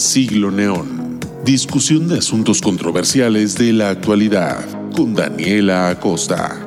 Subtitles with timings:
[0.00, 1.20] Siglo Neón.
[1.44, 4.64] Discusión de asuntos controversiales de la actualidad
[4.96, 6.58] con Daniela Acosta.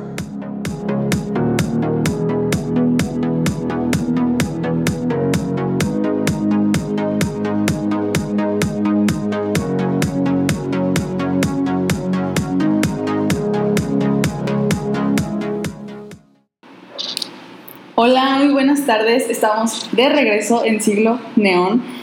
[17.96, 19.28] Hola, muy buenas tardes.
[19.28, 21.93] Estamos de regreso en Siglo Neón.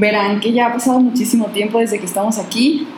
[0.00, 2.88] Verán que ya ha pasado muchísimo tiempo desde que estamos aquí.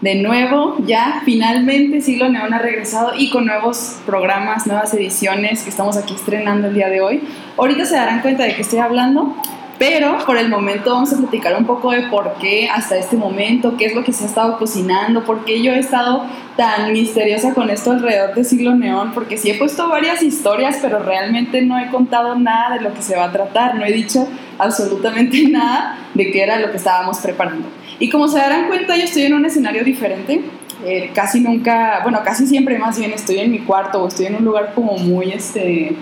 [0.00, 5.68] De nuevo, ya finalmente Siglo Neón ha regresado y con nuevos programas, nuevas ediciones que
[5.68, 7.20] estamos aquí estrenando el día de hoy.
[7.58, 9.36] Ahorita se darán cuenta de que estoy hablando,
[9.78, 13.76] pero por el momento vamos a platicar un poco de por qué hasta este momento,
[13.76, 16.24] qué es lo que se ha estado cocinando, por qué yo he estado
[16.56, 21.00] tan misteriosa con esto alrededor de Siglo Neón, porque sí he puesto varias historias, pero
[21.00, 24.26] realmente no he contado nada de lo que se va a tratar, no he dicho
[24.58, 27.68] absolutamente nada de qué era lo que estábamos preparando.
[27.98, 30.42] Y como se darán cuenta, yo estoy en un escenario diferente.
[30.84, 34.36] Eh, casi nunca, bueno, casi siempre más bien estoy en mi cuarto o estoy en
[34.36, 35.96] un lugar como muy, este,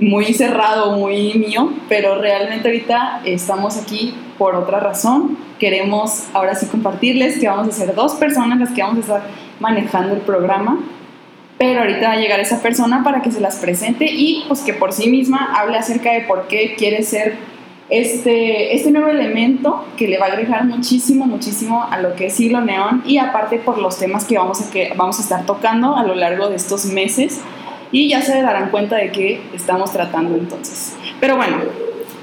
[0.00, 5.38] muy cerrado, muy mío, pero realmente ahorita estamos aquí por otra razón.
[5.58, 9.22] Queremos ahora sí compartirles que vamos a ser dos personas las que vamos a estar
[9.60, 10.80] manejando el programa,
[11.58, 14.74] pero ahorita va a llegar esa persona para que se las presente y pues que
[14.74, 17.36] por sí misma hable acerca de por qué quiere ser
[17.90, 22.34] este, este nuevo elemento que le va a agregar muchísimo, muchísimo a lo que es
[22.34, 25.94] Siglo Neón y aparte por los temas que vamos a, que vamos a estar tocando
[25.94, 27.40] a lo largo de estos meses
[27.94, 30.96] y ya se darán cuenta de qué estamos tratando entonces.
[31.20, 31.58] Pero bueno,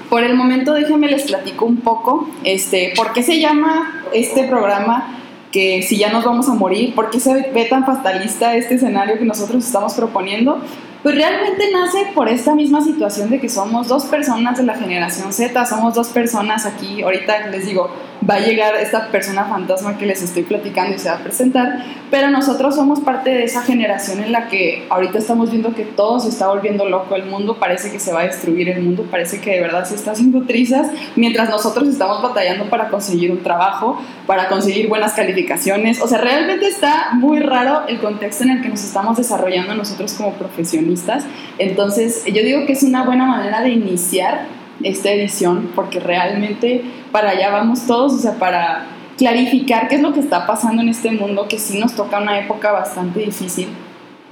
[0.10, 5.18] por el momento déjenme les platico un poco este, por qué se llama este programa
[5.50, 9.18] que si ya nos vamos a morir, por qué se ve tan fatalista este escenario
[9.18, 10.60] que nosotros estamos proponiendo.
[11.04, 15.32] Pues realmente nace por esta misma situación de que somos dos personas de la generación
[15.32, 17.90] Z, somos dos personas aquí, ahorita les digo,
[18.32, 21.84] va a llegar esta persona fantasma que les estoy platicando y se va a presentar,
[22.10, 26.20] pero nosotros somos parte de esa generación en la que ahorita estamos viendo que todo
[26.22, 29.42] se está volviendo loco, el mundo parece que se va a destruir, el mundo parece
[29.42, 34.02] que de verdad se está haciendo trizas, mientras nosotros estamos batallando para conseguir un trabajo,
[34.26, 38.70] para conseguir buenas calificaciones, o sea, realmente está muy raro el contexto en el que
[38.70, 41.26] nos estamos desarrollando nosotros como profesionistas,
[41.58, 47.32] entonces yo digo que es una buena manera de iniciar esta edición, porque realmente para
[47.32, 48.86] allá vamos todos, o sea, para
[49.18, 52.40] clarificar qué es lo que está pasando en este mundo, que sí nos toca una
[52.40, 53.68] época bastante difícil,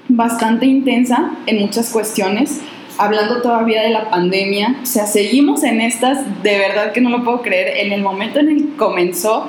[0.07, 2.61] bastante intensa en muchas cuestiones,
[2.97, 7.23] hablando todavía de la pandemia, o sea, seguimos en estas, de verdad que no lo
[7.23, 9.47] puedo creer, en el momento en el que comenzó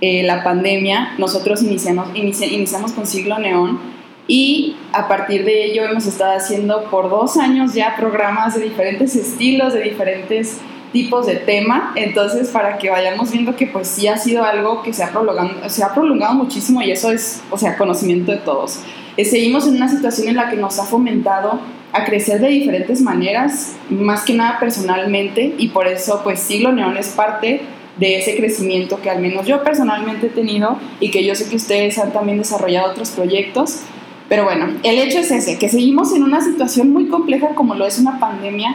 [0.00, 3.97] eh, la pandemia, nosotros iniciamos, iniciamos con Siglo Neón,
[4.28, 9.16] y a partir de ello hemos estado haciendo por dos años ya programas de diferentes
[9.16, 10.58] estilos, de diferentes
[10.92, 14.92] tipos de tema, entonces para que vayamos viendo que pues sí ha sido algo que
[14.92, 18.80] se ha prolongado, se ha prolongado muchísimo y eso es, o sea, conocimiento de todos.
[19.16, 21.60] Eh, seguimos en una situación en la que nos ha fomentado
[21.92, 26.96] a crecer de diferentes maneras, más que nada personalmente, y por eso pues Siglo Neón
[26.96, 27.62] es parte
[27.98, 31.56] de ese crecimiento que al menos yo personalmente he tenido y que yo sé que
[31.56, 33.80] ustedes han también desarrollado otros proyectos.
[34.28, 37.86] Pero bueno, el hecho es ese, que seguimos en una situación muy compleja como lo
[37.86, 38.74] es una pandemia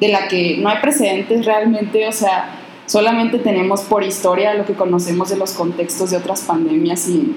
[0.00, 4.74] de la que no hay precedentes realmente, o sea, solamente tenemos por historia lo que
[4.74, 7.36] conocemos de los contextos de otras pandemias y,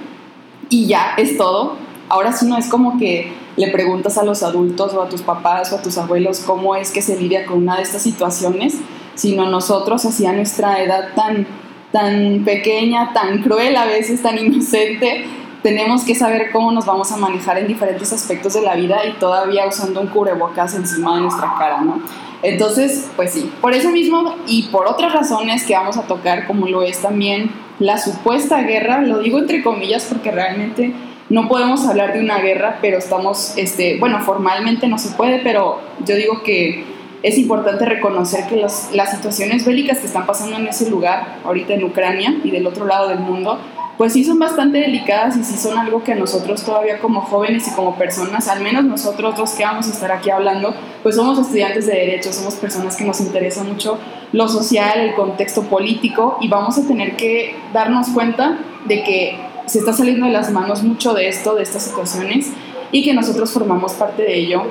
[0.70, 1.76] y ya es todo.
[2.08, 5.72] Ahora sí no es como que le preguntas a los adultos o a tus papás
[5.74, 8.78] o a tus abuelos cómo es que se lidia con una de estas situaciones,
[9.16, 11.46] sino nosotros hacia nuestra edad tan,
[11.92, 15.26] tan pequeña, tan cruel a veces, tan inocente,
[15.62, 19.14] tenemos que saber cómo nos vamos a manejar en diferentes aspectos de la vida y
[19.14, 22.02] todavía usando un cubrebocas encima de nuestra cara, ¿no?
[22.42, 26.68] Entonces, pues sí, por eso mismo y por otras razones que vamos a tocar, como
[26.68, 30.94] lo es también la supuesta guerra, lo digo entre comillas porque realmente
[31.30, 35.80] no podemos hablar de una guerra, pero estamos, este, bueno, formalmente no se puede, pero
[36.06, 36.86] yo digo que
[37.22, 41.74] es importante reconocer que las, las situaciones bélicas que están pasando en ese lugar, ahorita
[41.74, 43.60] en Ucrania y del otro lado del mundo,
[44.00, 47.72] pues sí son bastante delicadas y sí son algo que nosotros todavía como jóvenes y
[47.72, 50.74] como personas, al menos nosotros dos que vamos a estar aquí hablando,
[51.04, 54.00] pues somos estudiantes de derecho, somos personas que nos interesa mucho
[54.32, 59.80] lo social, el contexto político y vamos a tener que darnos cuenta de que se
[59.80, 62.54] está saliendo de las manos mucho de esto, de estas situaciones
[62.94, 64.64] y que nosotros formamos parte de ello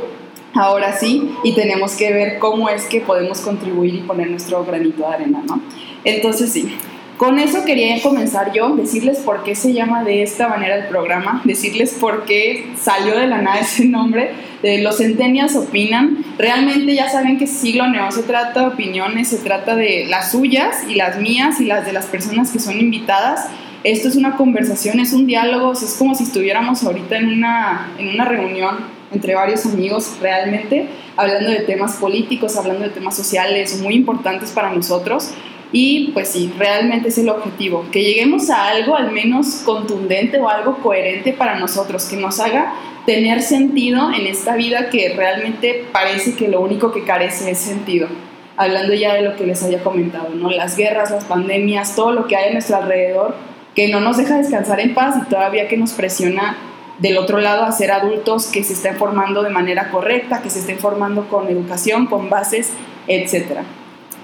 [0.55, 5.07] ahora sí y tenemos que ver cómo es que podemos contribuir y poner nuestro granito
[5.07, 5.61] de arena, ¿no?
[6.03, 6.75] Entonces sí,
[7.19, 11.43] con eso quería comenzar yo, decirles por qué se llama de esta manera el programa,
[11.45, 14.31] decirles por qué salió de la nada ese nombre,
[14.63, 16.25] de los centenias opinan.
[16.39, 20.85] Realmente ya saben que siglo neón se trata de opiniones, se trata de las suyas
[20.89, 23.49] y las mías y las de las personas que son invitadas.
[23.83, 28.09] Esto es una conversación, es un diálogo, es como si estuviéramos ahorita en una, en
[28.09, 28.77] una reunión
[29.11, 30.87] entre varios amigos realmente,
[31.17, 35.33] hablando de temas políticos, hablando de temas sociales muy importantes para nosotros.
[35.71, 40.49] Y pues sí, realmente es el objetivo, que lleguemos a algo al menos contundente o
[40.49, 42.73] algo coherente para nosotros, que nos haga
[43.05, 48.09] tener sentido en esta vida que realmente parece que lo único que carece es sentido.
[48.57, 50.51] Hablando ya de lo que les había comentado, ¿no?
[50.51, 53.37] Las guerras, las pandemias, todo lo que hay a nuestro alrededor,
[53.75, 56.57] que no nos deja descansar en paz y todavía que nos presiona
[56.99, 60.59] del otro lado a ser adultos que se estén formando de manera correcta, que se
[60.59, 62.73] estén formando con educación, con bases,
[63.07, 63.65] etcétera.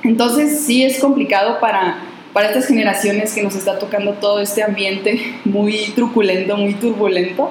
[0.04, 1.98] Entonces sí es complicado para,
[2.32, 7.50] para estas generaciones que nos está tocando todo este ambiente muy truculento, muy turbulento,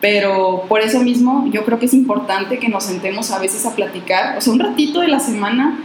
[0.00, 3.76] pero por eso mismo yo creo que es importante que nos sentemos a veces a
[3.76, 5.78] platicar, o sea, un ratito de la semana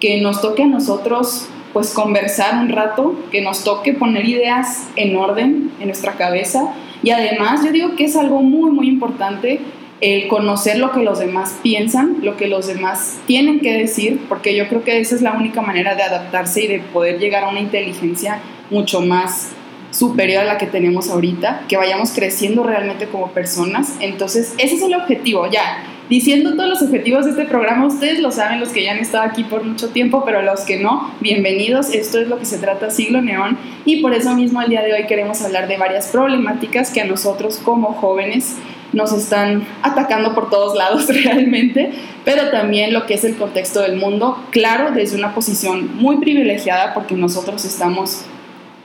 [0.00, 5.14] que nos toque a nosotros pues conversar un rato, que nos toque poner ideas en
[5.14, 6.74] orden en nuestra cabeza.
[7.00, 9.60] Y además yo digo que es algo muy muy importante
[10.00, 14.56] el conocer lo que los demás piensan, lo que los demás tienen que decir, porque
[14.56, 17.48] yo creo que esa es la única manera de adaptarse y de poder llegar a
[17.48, 19.52] una inteligencia mucho más
[19.90, 23.96] superior a la que tenemos ahorita, que vayamos creciendo realmente como personas.
[24.00, 25.84] Entonces, ese es el objetivo, ya.
[26.08, 29.24] Diciendo todos los objetivos de este programa, ustedes lo saben, los que ya han estado
[29.24, 31.94] aquí por mucho tiempo, pero los que no, bienvenidos.
[31.94, 34.92] Esto es lo que se trata Siglo Neón y por eso mismo el día de
[34.92, 38.56] hoy queremos hablar de varias problemáticas que a nosotros como jóvenes
[38.92, 41.92] nos están atacando por todos lados realmente,
[42.24, 46.94] pero también lo que es el contexto del mundo, claro, desde una posición muy privilegiada
[46.94, 48.22] porque nosotros estamos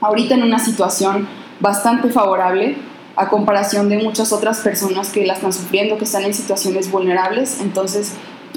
[0.00, 1.26] ahorita en una situación
[1.60, 2.76] bastante favorable
[3.16, 7.60] a comparación de muchas otras personas que la están sufriendo, que están en situaciones vulnerables.
[7.62, 8.12] Entonces,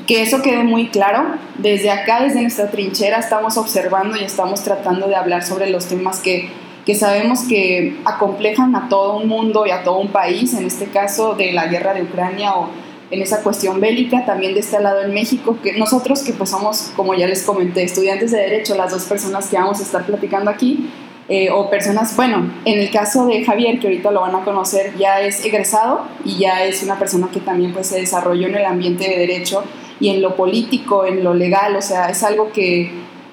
[0.05, 1.35] que eso quede muy claro.
[1.57, 6.19] Desde acá, desde nuestra trinchera, estamos observando y estamos tratando de hablar sobre los temas
[6.19, 6.49] que
[6.85, 10.85] que sabemos que acomplejan a todo un mundo y a todo un país, en este
[10.85, 12.69] caso de la guerra de Ucrania o
[13.11, 16.91] en esa cuestión bélica, también de este lado en México, que nosotros que pues somos,
[16.95, 20.51] como ya les comenté, estudiantes de Derecho, las dos personas que vamos a estar platicando
[20.51, 20.89] aquí,
[21.27, 24.95] eh, o personas, bueno, en el caso de Javier, que ahorita lo van a conocer,
[24.97, 28.65] ya es egresado y ya es una persona que también pues se desarrolló en el
[28.65, 29.63] ambiente de derecho
[29.99, 32.91] y en lo político, en lo legal, o sea, es algo que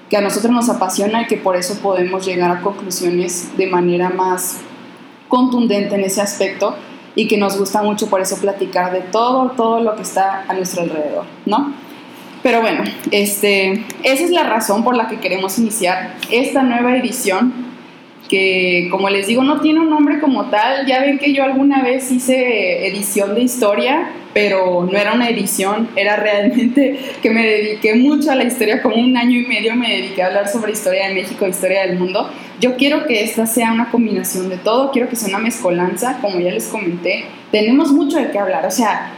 [0.08, 4.10] que a nosotros nos apasiona y que por eso podemos llegar a conclusiones de manera
[4.10, 4.58] más
[5.28, 6.76] contundente en ese aspecto
[7.14, 10.52] y que nos gusta mucho por eso platicar de todo, todo lo que está a
[10.54, 11.72] nuestro alrededor, ¿no?
[12.42, 17.65] Pero bueno, este, esa es la razón por la que queremos iniciar esta nueva edición
[18.28, 20.86] que como les digo no tiene un nombre como tal.
[20.86, 25.88] Ya ven que yo alguna vez hice edición de historia, pero no era una edición,
[25.96, 29.88] era realmente que me dediqué mucho a la historia, como un año y medio me
[29.88, 32.30] dediqué a hablar sobre historia de México, historia del mundo.
[32.60, 36.40] Yo quiero que esta sea una combinación de todo, quiero que sea una mezcolanza, como
[36.40, 37.24] ya les comenté.
[37.50, 39.12] Tenemos mucho de qué hablar, o sea,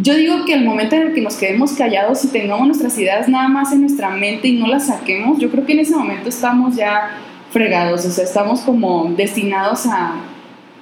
[0.00, 3.28] yo digo que el momento en el que nos quedemos callados y tengamos nuestras ideas
[3.28, 6.28] nada más en nuestra mente y no las saquemos, yo creo que en ese momento
[6.28, 7.18] estamos ya
[7.50, 10.16] fregados, o sea, estamos como destinados a,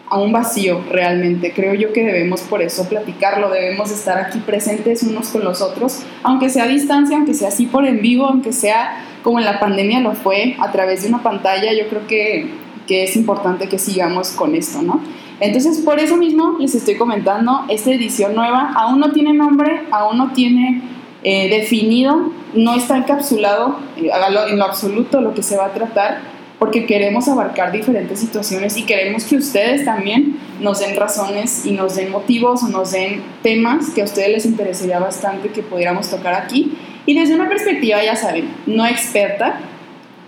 [0.09, 1.53] a un vacío realmente.
[1.53, 6.03] Creo yo que debemos por eso platicarlo, debemos estar aquí presentes unos con los otros,
[6.23, 9.59] aunque sea a distancia, aunque sea así por en vivo, aunque sea como en la
[9.59, 12.49] pandemia lo fue, a través de una pantalla, yo creo que,
[12.87, 15.01] que es importante que sigamos con esto, ¿no?
[15.41, 20.17] Entonces, por eso mismo les estoy comentando, esta edición nueva aún no tiene nombre, aún
[20.17, 20.81] no tiene
[21.25, 24.11] eh, definido, no está encapsulado eh,
[24.49, 28.85] en lo absoluto lo que se va a tratar, porque queremos abarcar diferentes situaciones y
[28.85, 33.91] queremos que ustedes también nos den razones y nos den motivos o nos den temas
[33.91, 36.73] que a ustedes les interesaría bastante que pudiéramos tocar aquí.
[37.05, 39.61] Y desde una perspectiva, ya saben, no experta,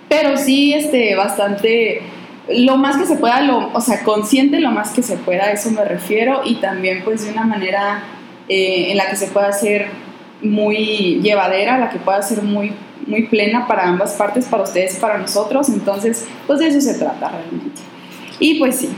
[0.08, 2.02] pero sí este, bastante,
[2.48, 5.52] lo más que se pueda, lo, o sea, consciente lo más que se pueda, a
[5.52, 8.02] eso me refiero, y también pues de una manera
[8.48, 9.86] eh, en la que se pueda hacer
[10.42, 12.72] muy llevadera, la que pueda ser muy
[13.06, 15.68] muy plena para ambas partes, para ustedes y para nosotros.
[15.68, 17.80] Entonces, pues de eso se trata realmente.
[18.40, 18.90] Y pues sí,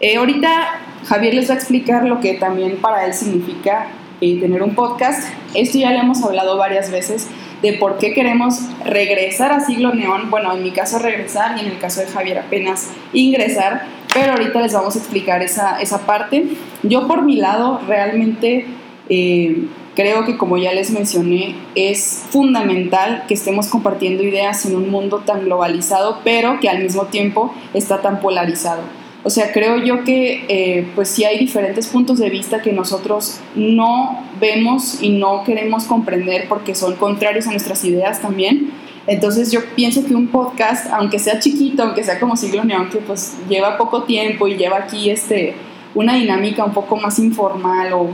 [0.00, 3.88] eh, ahorita Javier les va a explicar lo que también para él significa
[4.20, 5.28] eh, tener un podcast.
[5.54, 7.28] Esto ya le hemos hablado varias veces
[7.62, 10.30] de por qué queremos regresar a Siglo Neón.
[10.30, 13.86] Bueno, en mi caso regresar y en el caso de Javier apenas ingresar.
[14.12, 16.46] Pero ahorita les vamos a explicar esa, esa parte.
[16.82, 18.66] Yo por mi lado realmente...
[19.08, 24.90] Eh, Creo que como ya les mencioné, es fundamental que estemos compartiendo ideas en un
[24.90, 28.82] mundo tan globalizado, pero que al mismo tiempo está tan polarizado.
[29.22, 33.40] O sea, creo yo que eh, pues sí hay diferentes puntos de vista que nosotros
[33.54, 38.72] no vemos y no queremos comprender porque son contrarios a nuestras ideas también.
[39.06, 42.98] Entonces yo pienso que un podcast, aunque sea chiquito, aunque sea como Siglo Neón, que
[42.98, 45.54] pues lleva poco tiempo y lleva aquí este,
[45.94, 48.10] una dinámica un poco más informal o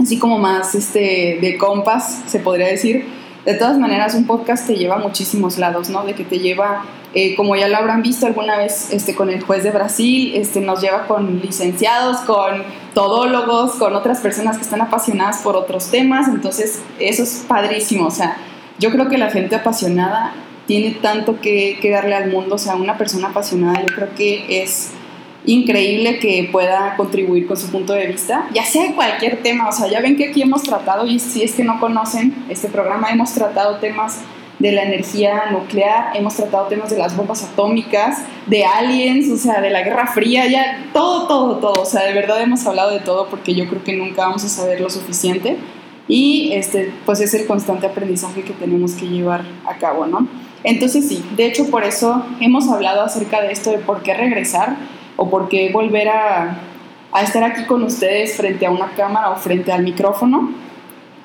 [0.00, 3.06] así como más este, de compas, se podría decir.
[3.44, 6.04] De todas maneras, un podcast te lleva a muchísimos lados, ¿no?
[6.04, 6.84] De que te lleva,
[7.14, 10.60] eh, como ya lo habrán visto alguna vez este, con el juez de Brasil, este,
[10.60, 16.26] nos lleva con licenciados, con todólogos, con otras personas que están apasionadas por otros temas.
[16.26, 18.06] Entonces, eso es padrísimo.
[18.06, 18.36] O sea,
[18.80, 20.34] yo creo que la gente apasionada
[20.66, 22.56] tiene tanto que, que darle al mundo.
[22.56, 24.90] O sea, una persona apasionada yo creo que es
[25.46, 29.72] increíble que pueda contribuir con su punto de vista, ya sea de cualquier tema, o
[29.72, 33.10] sea, ya ven que aquí hemos tratado, y si es que no conocen este programa,
[33.10, 34.20] hemos tratado temas
[34.58, 39.60] de la energía nuclear, hemos tratado temas de las bombas atómicas, de aliens, o sea,
[39.60, 43.00] de la Guerra Fría, ya todo, todo, todo, o sea, de verdad hemos hablado de
[43.00, 45.56] todo porque yo creo que nunca vamos a saber lo suficiente.
[46.08, 50.28] Y este, pues es el constante aprendizaje que tenemos que llevar a cabo, ¿no?
[50.62, 54.76] Entonces sí, de hecho por eso hemos hablado acerca de esto de por qué regresar,
[55.16, 56.62] o por qué volver a,
[57.22, 60.50] estar aquí con ustedes frente a una cámara o frente al micrófono.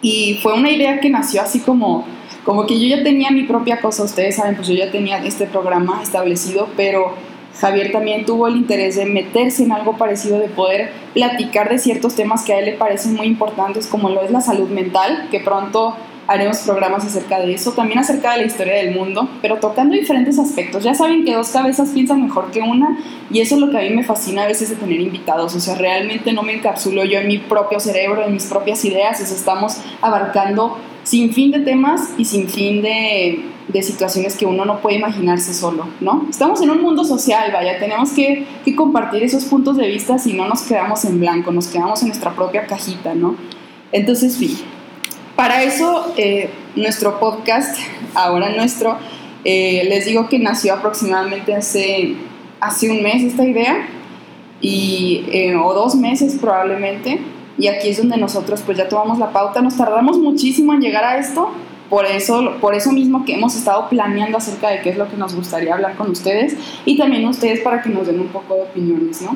[0.01, 2.05] Y fue una idea que nació así como,
[2.45, 5.45] como que yo ya tenía mi propia cosa, ustedes saben, pues yo ya tenía este
[5.47, 7.13] programa establecido, pero
[7.59, 12.15] Javier también tuvo el interés de meterse en algo parecido, de poder platicar de ciertos
[12.15, 15.41] temas que a él le parecen muy importantes, como lo es la salud mental, que
[15.41, 15.95] pronto
[16.27, 20.39] haremos programas acerca de eso, también acerca de la historia del mundo, pero tocando diferentes
[20.39, 20.83] aspectos.
[20.83, 22.97] Ya saben que dos cabezas piensan mejor que una
[23.29, 25.59] y eso es lo que a mí me fascina a veces de tener invitados, o
[25.59, 29.77] sea, realmente no me encapsulo yo en mi propio cerebro, en mis propias ideas, estamos
[30.01, 34.97] abarcando sin fin de temas y sin fin de, de, situaciones que uno no puede
[34.97, 36.27] imaginarse solo, ¿no?
[36.29, 40.33] Estamos en un mundo social, vaya, tenemos que, que compartir esos puntos de vista si
[40.33, 43.35] no nos quedamos en blanco, nos quedamos en nuestra propia cajita, ¿no?
[43.91, 44.63] Entonces, sí,
[45.41, 47.75] para eso, eh, nuestro podcast,
[48.13, 48.99] ahora nuestro,
[49.43, 52.13] eh, les digo que nació aproximadamente hace,
[52.59, 53.87] hace un mes esta idea,
[54.61, 57.19] y, eh, o dos meses probablemente,
[57.57, 61.03] y aquí es donde nosotros pues ya tomamos la pauta, nos tardamos muchísimo en llegar
[61.03, 61.49] a esto,
[61.89, 65.17] por eso, por eso mismo que hemos estado planeando acerca de qué es lo que
[65.17, 66.55] nos gustaría hablar con ustedes
[66.85, 69.35] y también ustedes para que nos den un poco de opiniones, ¿no?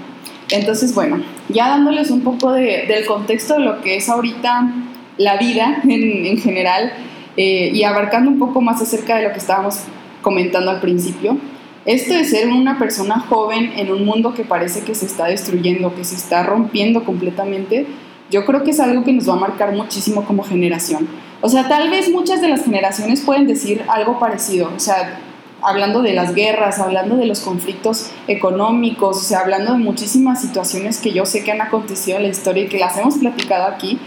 [0.51, 4.84] Entonces, bueno, ya dándoles un poco de, del contexto de lo que es ahorita
[5.17, 6.93] la vida en, general
[7.37, 9.81] eh, y abarcando un poco más acerca de lo que estábamos
[10.21, 11.37] comentando al principio.
[11.85, 15.93] Esto de ser una persona joven en un mundo que parece que se está destruyendo,
[15.93, 17.85] que se está rompiendo completamente,
[18.31, 21.07] yo creo que es algo que nos va a marcar muchísimo como generación.
[21.41, 25.19] O sea, tal vez muchas de las generaciones pueden decir algo parecido, o sea,
[25.61, 30.99] hablando de las guerras, hablando de los conflictos económicos, o sea, hablando de muchísimas situaciones
[30.99, 33.99] que yo sé que han acontecido en la historia y que las hemos platicado aquí,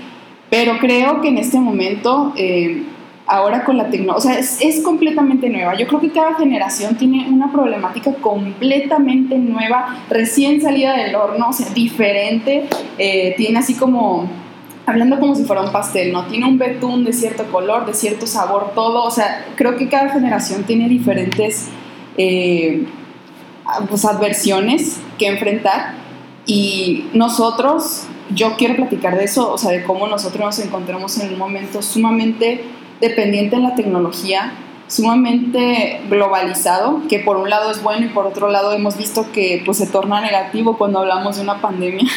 [0.50, 2.82] pero creo que en este momento, eh,
[3.26, 5.74] ahora con la tecnología, o sea, es, completamente nueva.
[5.76, 11.52] Yo creo que cada generación tiene una problemática completamente nueva, recién salida del horno, o
[11.52, 12.66] sea, diferente.
[12.96, 14.26] Eh, tiene así como,
[14.86, 16.24] hablando como si fuera un pastel, ¿no?
[16.26, 19.04] Tiene un betún de cierto color, de cierto sabor, todo.
[19.04, 21.68] O sea, creo que cada generación tiene diferentes
[22.16, 22.86] eh,
[23.88, 25.92] pues, adversiones que enfrentar.
[26.46, 31.32] Y nosotros yo quiero platicar de eso, o sea, de cómo nosotros nos encontramos en
[31.32, 32.64] un momento sumamente
[33.00, 34.52] dependiente en la tecnología,
[34.86, 39.62] sumamente globalizado, que por un lado es bueno y por otro lado hemos visto que
[39.64, 42.06] pues se torna negativo cuando hablamos de una pandemia.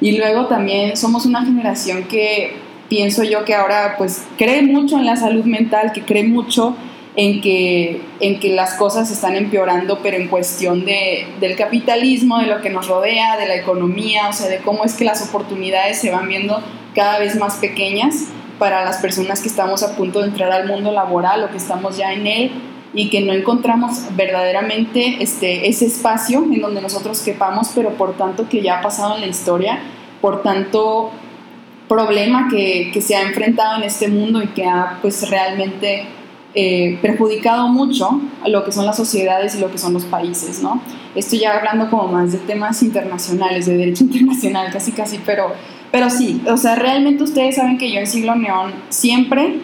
[0.00, 2.56] Y luego también somos una generación que
[2.88, 6.74] pienso yo que ahora pues cree mucho en la salud mental, que cree mucho
[7.14, 12.46] en que, en que las cosas están empeorando, pero en cuestión de, del capitalismo, de
[12.46, 15.98] lo que nos rodea, de la economía, o sea, de cómo es que las oportunidades
[15.98, 16.62] se van viendo
[16.94, 18.28] cada vez más pequeñas
[18.58, 21.96] para las personas que estamos a punto de entrar al mundo laboral o que estamos
[21.96, 22.50] ya en él
[22.94, 28.48] y que no encontramos verdaderamente este, ese espacio en donde nosotros quepamos, pero por tanto
[28.48, 29.80] que ya ha pasado en la historia,
[30.20, 31.10] por tanto
[31.88, 36.06] problema que, que se ha enfrentado en este mundo y que ha pues realmente
[36.54, 40.82] eh, perjudicado mucho lo que son las sociedades y lo que son los países, ¿no?
[41.14, 45.52] Estoy ya hablando como más de temas internacionales, de derecho internacional, casi casi, pero,
[45.90, 49.60] pero sí, o sea, realmente ustedes saben que yo en Siglo Neón siempre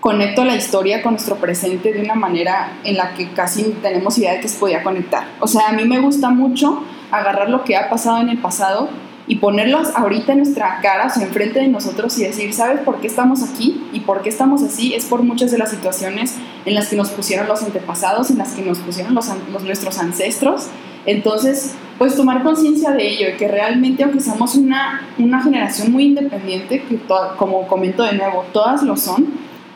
[0.00, 4.32] conecto la historia con nuestro presente de una manera en la que casi tenemos idea
[4.32, 5.24] de que se podía conectar.
[5.40, 8.88] O sea, a mí me gusta mucho agarrar lo que ha pasado en el pasado
[9.28, 13.00] y ponerlos ahorita en nuestra cara, o sea, enfrente de nosotros y decir, ¿sabes por
[13.00, 13.84] qué estamos aquí?
[13.92, 17.10] Y por qué estamos así, es por muchas de las situaciones en las que nos
[17.10, 19.28] pusieron los antepasados, en las que nos pusieron los,
[19.64, 20.68] nuestros ancestros.
[21.06, 26.04] Entonces, pues tomar conciencia de ello y que realmente, aunque somos una, una generación muy
[26.04, 27.00] independiente, que
[27.36, 29.26] como comento de nuevo, todas lo son,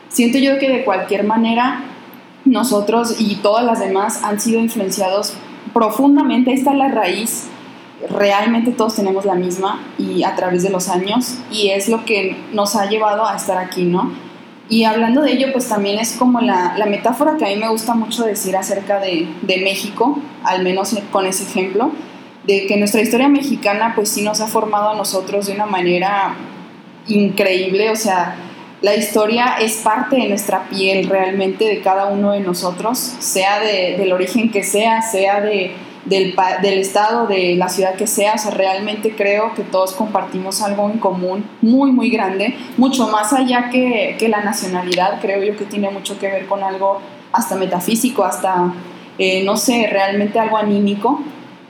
[0.07, 1.83] siento yo que de cualquier manera
[2.45, 5.33] nosotros y todas las demás han sido influenciados
[5.73, 7.50] profundamente, ahí está la raíz
[8.09, 12.37] realmente todos tenemos la misma y a través de los años y es lo que
[12.53, 14.11] nos ha llevado a estar aquí, ¿no?
[14.69, 17.67] Y hablando de ello, pues también es como la, la metáfora que a mí me
[17.67, 21.91] gusta mucho decir acerca de, de, México, al menos con ese ejemplo,
[22.45, 26.35] de que nuestra historia mexicana pues sí nos ha formado a nosotros de una manera
[27.07, 28.37] increíble, o sea,
[28.81, 33.97] la historia es parte de nuestra piel realmente de cada uno de nosotros, sea de,
[33.97, 35.71] del origen que sea, sea de
[36.05, 38.33] del, del, estado, de la ciudad que sea.
[38.35, 43.33] O sea, realmente creo que todos compartimos algo en común muy, muy grande, mucho más
[43.33, 45.19] allá que, que la nacionalidad.
[45.21, 46.99] Creo yo que tiene mucho que ver con algo
[47.31, 48.73] hasta metafísico, hasta,
[49.17, 51.21] eh, no sé, realmente algo anímico,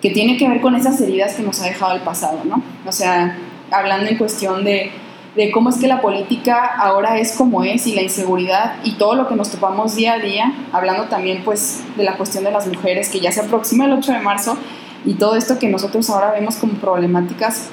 [0.01, 2.61] que tiene que ver con esas heridas que nos ha dejado el pasado, ¿no?
[2.85, 3.37] O sea,
[3.69, 4.91] hablando en cuestión de
[5.35, 9.15] de cómo es que la política ahora es como es y la inseguridad y todo
[9.15, 12.67] lo que nos topamos día a día, hablando también pues de la cuestión de las
[12.67, 14.57] mujeres que ya se aproxima el 8 de marzo
[15.05, 17.69] y todo esto que nosotros ahora vemos como problemáticas,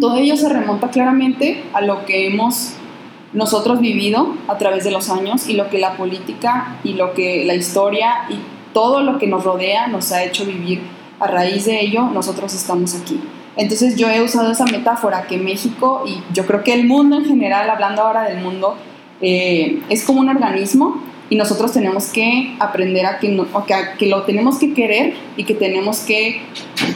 [0.00, 2.74] todo ello se remonta claramente a lo que hemos
[3.32, 7.44] nosotros vivido a través de los años y lo que la política y lo que
[7.44, 8.38] la historia y
[8.72, 10.82] todo lo que nos rodea nos ha hecho vivir.
[11.20, 13.20] A raíz de ello, nosotros estamos aquí.
[13.58, 17.24] Entonces yo he usado esa metáfora que México y yo creo que el mundo en
[17.24, 18.76] general, hablando ahora del mundo,
[19.20, 23.28] eh, es como un organismo y nosotros tenemos que aprender a que,
[24.06, 26.40] lo tenemos que querer y que tenemos que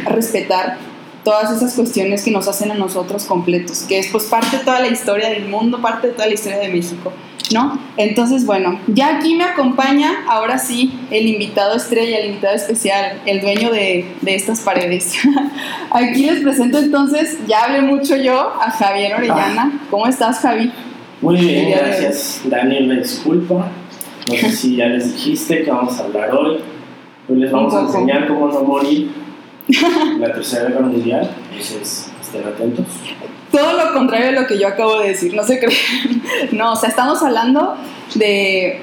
[0.04, 0.78] respetar
[1.24, 4.78] todas esas cuestiones que nos hacen a nosotros completos, que es pues parte de toda
[4.80, 7.12] la historia del mundo, parte de toda la historia de México.
[7.52, 7.78] ¿No?
[7.96, 13.40] Entonces, bueno, ya aquí me acompaña, ahora sí, el invitado estrella, el invitado especial, el
[13.40, 15.14] dueño de, de estas paredes.
[15.90, 19.72] aquí les presento entonces, ya hablé mucho yo, a Javier Orellana.
[19.74, 19.86] Ah.
[19.90, 20.72] ¿Cómo estás, Javi?
[21.20, 22.42] Muy bien, gracias.
[22.44, 23.68] Daniel, me disculpa.
[24.28, 26.58] No sé si ya les dijiste que vamos a hablar hoy.
[27.28, 29.12] Hoy les vamos a enseñar cómo no morir
[29.68, 31.30] en la Tercera Guerra Mundial.
[31.52, 32.86] Entonces, estén atentos
[33.52, 36.22] todo lo contrario de lo que yo acabo de decir, no se creen.
[36.52, 37.76] No, o sea, estamos hablando
[38.14, 38.80] de,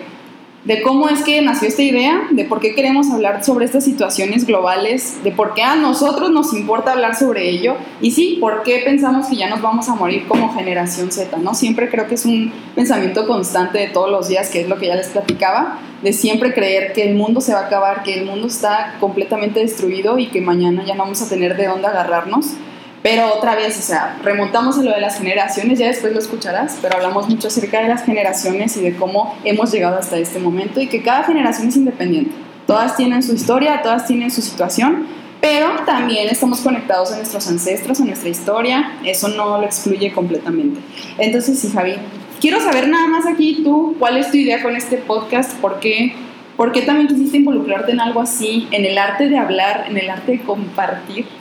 [0.63, 4.45] de cómo es que nació esta idea, de por qué queremos hablar sobre estas situaciones
[4.45, 8.82] globales, de por qué a nosotros nos importa hablar sobre ello y sí, por qué
[8.86, 11.53] pensamos que ya nos vamos a morir como generación Z, ¿no?
[11.53, 14.88] Siempre creo que es un pensamiento constante de todos los días, que es lo que
[14.88, 18.25] ya les platicaba, de siempre creer que el mundo se va a acabar, que el
[18.25, 22.53] mundo está completamente destruido y que mañana ya no vamos a tener de dónde agarrarnos.
[23.01, 26.77] Pero otra vez, o sea, remontamos a lo de las generaciones, ya después lo escucharás,
[26.81, 30.81] pero hablamos mucho acerca de las generaciones y de cómo hemos llegado hasta este momento
[30.81, 32.31] y que cada generación es independiente.
[32.67, 35.07] Todas tienen su historia, todas tienen su situación,
[35.39, 40.81] pero también estamos conectados a nuestros ancestros, a nuestra historia, eso no lo excluye completamente.
[41.17, 41.95] Entonces, sí, Javi,
[42.41, 45.53] quiero saber nada más aquí tú, ¿cuál es tu idea con este podcast?
[45.59, 46.13] ¿Por qué,
[46.57, 50.09] ¿Por qué también quisiste involucrarte en algo así, en el arte de hablar, en el
[50.09, 51.38] arte de compartir?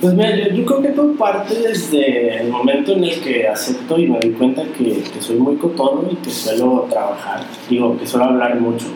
[0.00, 4.08] Pues mira, yo, creo que todo parte desde el momento en el que acepto y
[4.08, 8.26] me doy cuenta que, que soy muy cotono y que suelo trabajar, digo, que suelo
[8.26, 8.86] hablar mucho.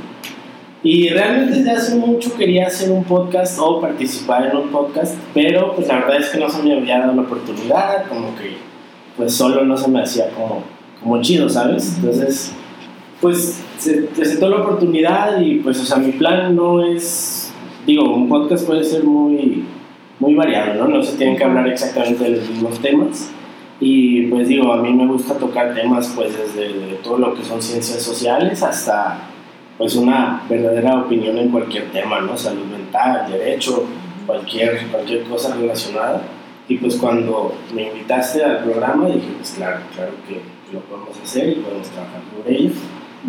[0.83, 5.75] Y realmente desde hace mucho quería hacer un podcast o participar en un podcast, pero
[5.75, 8.57] pues la verdad es que no se me había dado la oportunidad, como que
[9.17, 10.63] pues solo no se me hacía como,
[11.03, 11.97] como chido, ¿sabes?
[11.97, 12.53] Entonces,
[13.21, 17.51] pues se presentó la oportunidad y pues, o sea, mi plan no es,
[17.87, 19.65] digo, un podcast puede ser muy
[20.21, 20.89] muy variado, ¿no?
[20.89, 23.31] No se tienen que hablar exactamente de los mismos temas.
[23.81, 27.61] Y pues digo, a mí me gusta tocar temas pues desde todo lo que son
[27.61, 29.19] ciencias sociales hasta
[29.77, 32.37] pues una verdadera opinión en cualquier tema, ¿no?
[32.37, 33.85] Salud mental, derecho,
[34.27, 36.23] cualquier, cualquier cosa relacionada.
[36.69, 40.41] Y pues cuando me invitaste al programa dije, pues claro, claro que
[40.73, 42.71] lo podemos hacer y podemos trabajar por ello.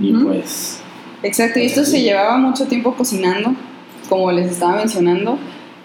[0.01, 0.81] Y pues...
[1.23, 3.55] Exacto, y esto se llevaba mucho tiempo cocinando,
[4.07, 5.39] como les estaba mencionando.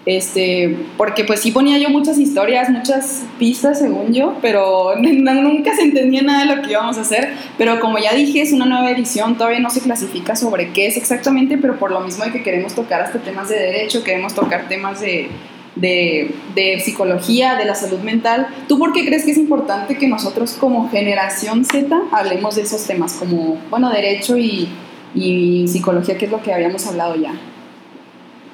[0.05, 5.83] Este, porque pues sí ponía yo muchas historias, muchas pistas según yo, pero nunca se
[5.83, 7.33] entendía nada de lo que íbamos a hacer.
[7.57, 10.97] Pero como ya dije, es una nueva edición, todavía no se clasifica sobre qué es
[10.97, 14.67] exactamente, pero por lo mismo de que queremos tocar hasta temas de derecho, queremos tocar
[14.67, 15.29] temas de,
[15.75, 18.47] de, de, psicología, de la salud mental.
[18.67, 22.87] ¿Tú por qué crees que es importante que nosotros como generación Z hablemos de esos
[22.87, 24.67] temas, como, bueno, derecho y,
[25.13, 27.35] y psicología, que es lo que habíamos hablado ya?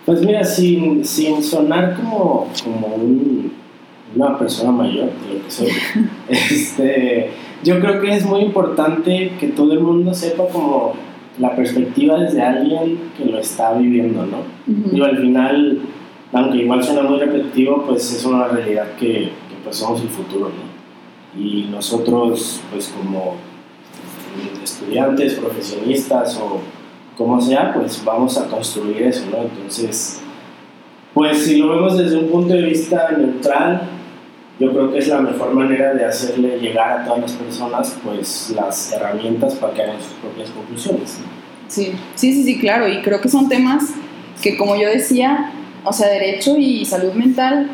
[0.07, 3.51] Pues mira, sin, sin sonar como, como un
[4.15, 5.67] una persona mayor, de lo que soy,
[6.29, 7.29] este,
[7.63, 10.93] yo creo que es muy importante que todo el mundo sepa como
[11.39, 14.37] la perspectiva desde alguien que lo está viviendo, ¿no?
[14.91, 15.81] Y al final,
[16.33, 20.49] aunque igual suena muy repetitivo, pues es una realidad que, que pues somos el futuro,
[20.49, 21.39] ¿no?
[21.39, 23.35] Y nosotros, pues como
[24.63, 26.61] estudiantes, profesionistas o
[27.17, 29.43] como sea, pues vamos a construir eso, ¿no?
[29.43, 30.21] Entonces,
[31.13, 33.89] pues si lo vemos desde un punto de vista neutral,
[34.59, 38.53] yo creo que es la mejor manera de hacerle llegar a todas las personas pues
[38.55, 41.17] las herramientas para que hagan sus propias conclusiones.
[41.67, 43.93] Sí, sí, sí, sí, claro, y creo que son temas
[44.41, 45.51] que como yo decía,
[45.83, 47.69] o sea, derecho y salud mental,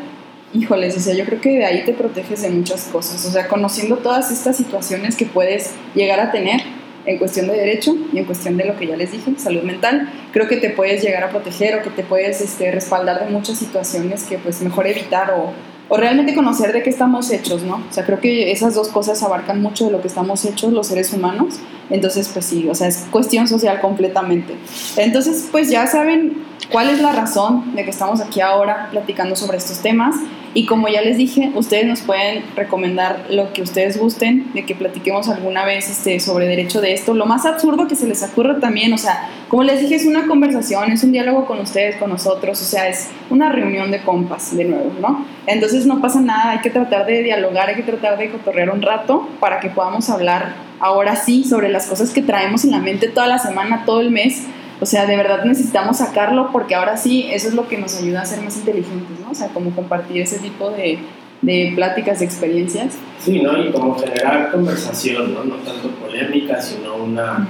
[0.52, 3.48] híjoles, o sea, yo creo que de ahí te proteges de muchas cosas, o sea,
[3.48, 6.60] conociendo todas estas situaciones que puedes llegar a tener
[7.06, 10.10] en cuestión de derecho y en cuestión de lo que ya les dije, salud mental,
[10.32, 13.58] creo que te puedes llegar a proteger o que te puedes este, respaldar de muchas
[13.58, 15.52] situaciones que pues mejor evitar o
[15.88, 17.74] o realmente conocer de qué estamos hechos, ¿no?
[17.76, 20.86] O sea, creo que esas dos cosas abarcan mucho de lo que estamos hechos los
[20.86, 21.56] seres humanos.
[21.90, 24.54] Entonces, pues sí, o sea, es cuestión social completamente.
[24.96, 29.58] Entonces, pues ya saben cuál es la razón de que estamos aquí ahora platicando sobre
[29.58, 30.16] estos temas.
[30.54, 34.76] Y como ya les dije, ustedes nos pueden recomendar lo que ustedes gusten, de que
[34.76, 37.12] platiquemos alguna vez este, sobre derecho de esto.
[37.12, 40.28] Lo más absurdo que se les ocurra también, o sea, como les dije, es una
[40.28, 44.56] conversación, es un diálogo con ustedes, con nosotros, o sea, es una reunión de compas,
[44.56, 45.26] de nuevo, ¿no?
[45.48, 48.80] Entonces no pasa nada, hay que tratar de dialogar, hay que tratar de cotorrear un
[48.80, 53.08] rato para que podamos hablar ahora sí sobre las cosas que traemos en la mente
[53.08, 54.44] toda la semana, todo el mes
[54.80, 58.22] o sea, de verdad necesitamos sacarlo porque ahora sí, eso es lo que nos ayuda
[58.22, 59.30] a ser más inteligentes, ¿no?
[59.30, 60.98] O sea, como compartir ese tipo de,
[61.42, 62.94] de pláticas, de experiencias.
[63.20, 63.56] Sí, ¿no?
[63.62, 65.44] Y como generar conversación, ¿no?
[65.44, 67.48] No tanto polémica, sino una...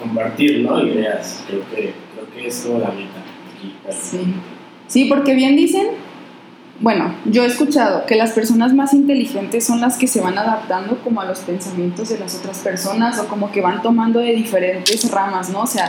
[0.00, 0.82] compartir, ¿no?
[0.84, 1.44] Ideas.
[1.46, 1.76] Creo que,
[2.14, 3.20] creo que es toda la meta
[3.56, 3.74] aquí.
[3.90, 4.34] Sí.
[4.88, 5.86] sí, porque bien dicen,
[6.80, 10.98] bueno, yo he escuchado que las personas más inteligentes son las que se van adaptando
[11.04, 15.08] como a los pensamientos de las otras personas o como que van tomando de diferentes
[15.10, 15.60] ramas, ¿no?
[15.60, 15.88] O sea,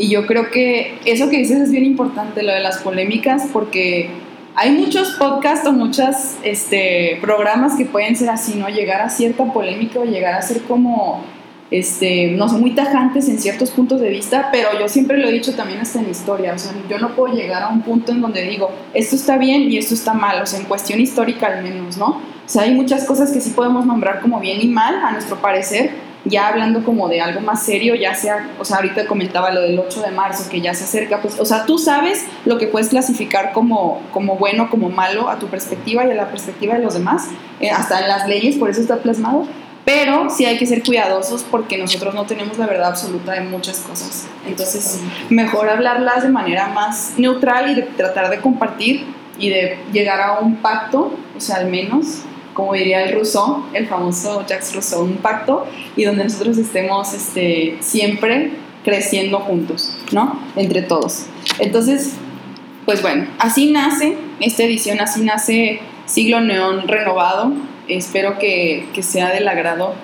[0.00, 4.08] y yo creo que eso que dices es bien importante, lo de las polémicas, porque
[4.56, 8.68] hay muchos podcasts o muchos este, programas que pueden ser así, ¿no?
[8.70, 11.22] Llegar a cierta polémica o llegar a ser como,
[11.70, 15.32] este, no sé, muy tajantes en ciertos puntos de vista, pero yo siempre lo he
[15.32, 18.22] dicho también hasta en historia, o sea, yo no puedo llegar a un punto en
[18.22, 21.62] donde digo, esto está bien y esto está mal, o sea, en cuestión histórica al
[21.62, 22.06] menos, ¿no?
[22.06, 25.36] O sea, hay muchas cosas que sí podemos nombrar como bien y mal, a nuestro
[25.36, 25.90] parecer,
[26.24, 29.78] ya hablando como de algo más serio, ya sea, o sea, ahorita comentaba lo del
[29.78, 32.88] 8 de marzo, que ya se acerca, pues, o sea, tú sabes lo que puedes
[32.88, 36.94] clasificar como, como bueno, como malo a tu perspectiva y a la perspectiva de los
[36.94, 37.28] demás,
[37.60, 39.46] eh, hasta en las leyes, por eso está plasmado,
[39.84, 43.78] pero sí hay que ser cuidadosos porque nosotros no tenemos la verdad absoluta de muchas
[43.78, 44.26] cosas.
[44.46, 49.06] Entonces, mejor hablarlas de manera más neutral y de tratar de compartir
[49.38, 53.86] y de llegar a un pacto, o sea, al menos como diría el Rousseau, el
[53.86, 58.52] famoso Jacques Rousseau, un pacto y donde nosotros estemos este, siempre
[58.84, 60.40] creciendo juntos, ¿no?
[60.56, 61.26] Entre todos.
[61.58, 62.12] Entonces,
[62.84, 67.52] pues bueno, así nace esta edición, así nace Siglo Neón renovado.
[67.88, 69.94] Espero que, que sea del agrado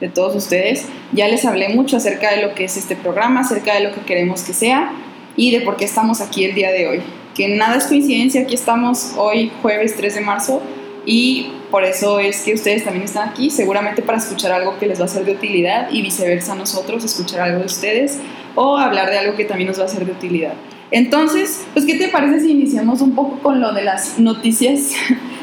[0.00, 0.86] de todos ustedes.
[1.12, 4.00] Ya les hablé mucho acerca de lo que es este programa, acerca de lo que
[4.00, 4.92] queremos que sea
[5.36, 7.02] y de por qué estamos aquí el día de hoy.
[7.34, 10.62] Que nada es coincidencia, aquí estamos hoy jueves 3 de marzo
[11.04, 15.00] y por eso es que ustedes también están aquí, seguramente para escuchar algo que les
[15.00, 18.18] va a ser de utilidad y viceversa nosotros, escuchar algo de ustedes
[18.54, 20.54] o hablar de algo que también nos va a ser de utilidad.
[20.90, 24.92] Entonces, pues, ¿qué te parece si iniciamos un poco con lo de las noticias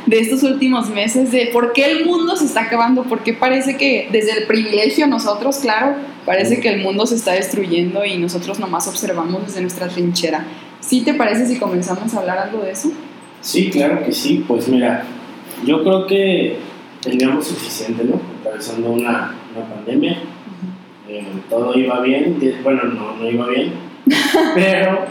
[0.05, 3.75] de estos últimos meses, de por qué el mundo se está acabando, por qué parece
[3.75, 5.95] que desde el privilegio nosotros, claro,
[6.25, 10.45] parece que el mundo se está destruyendo y nosotros nomás observamos desde nuestra trinchera.
[10.79, 12.91] ¿Sí te parece si comenzamos a hablar algo de eso?
[13.41, 14.43] Sí, claro que sí.
[14.47, 15.05] Pues mira,
[15.65, 16.57] yo creo que
[17.01, 18.19] teníamos suficiente, ¿no?
[18.39, 20.17] Atravesando una, una pandemia.
[21.07, 23.73] Eh, todo iba bien, bueno, no, no iba bien,
[24.53, 25.05] pero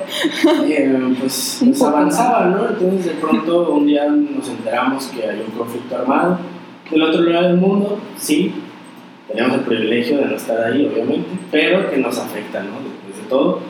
[0.64, 2.68] eh, pues, pues avanzaba, ¿no?
[2.68, 6.38] Entonces de pronto un día nos enteramos que hay un conflicto armado
[6.90, 8.54] del otro lado del mundo, sí,
[9.28, 12.76] tenemos el privilegio de no estar ahí, obviamente, pero que nos afecta, ¿no?
[12.80, 13.60] Después de todo.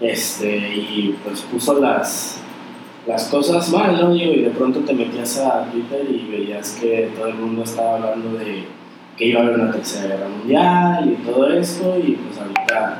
[0.00, 2.40] Este, y pues puso las,
[3.08, 4.12] las cosas mal, ¿no?
[4.12, 7.94] Digo, y de pronto te metías a Twitter y veías que todo el mundo estaba
[7.94, 8.64] hablando de
[9.16, 12.98] que iba a haber una tercera guerra mundial y todo eso, y pues ahorita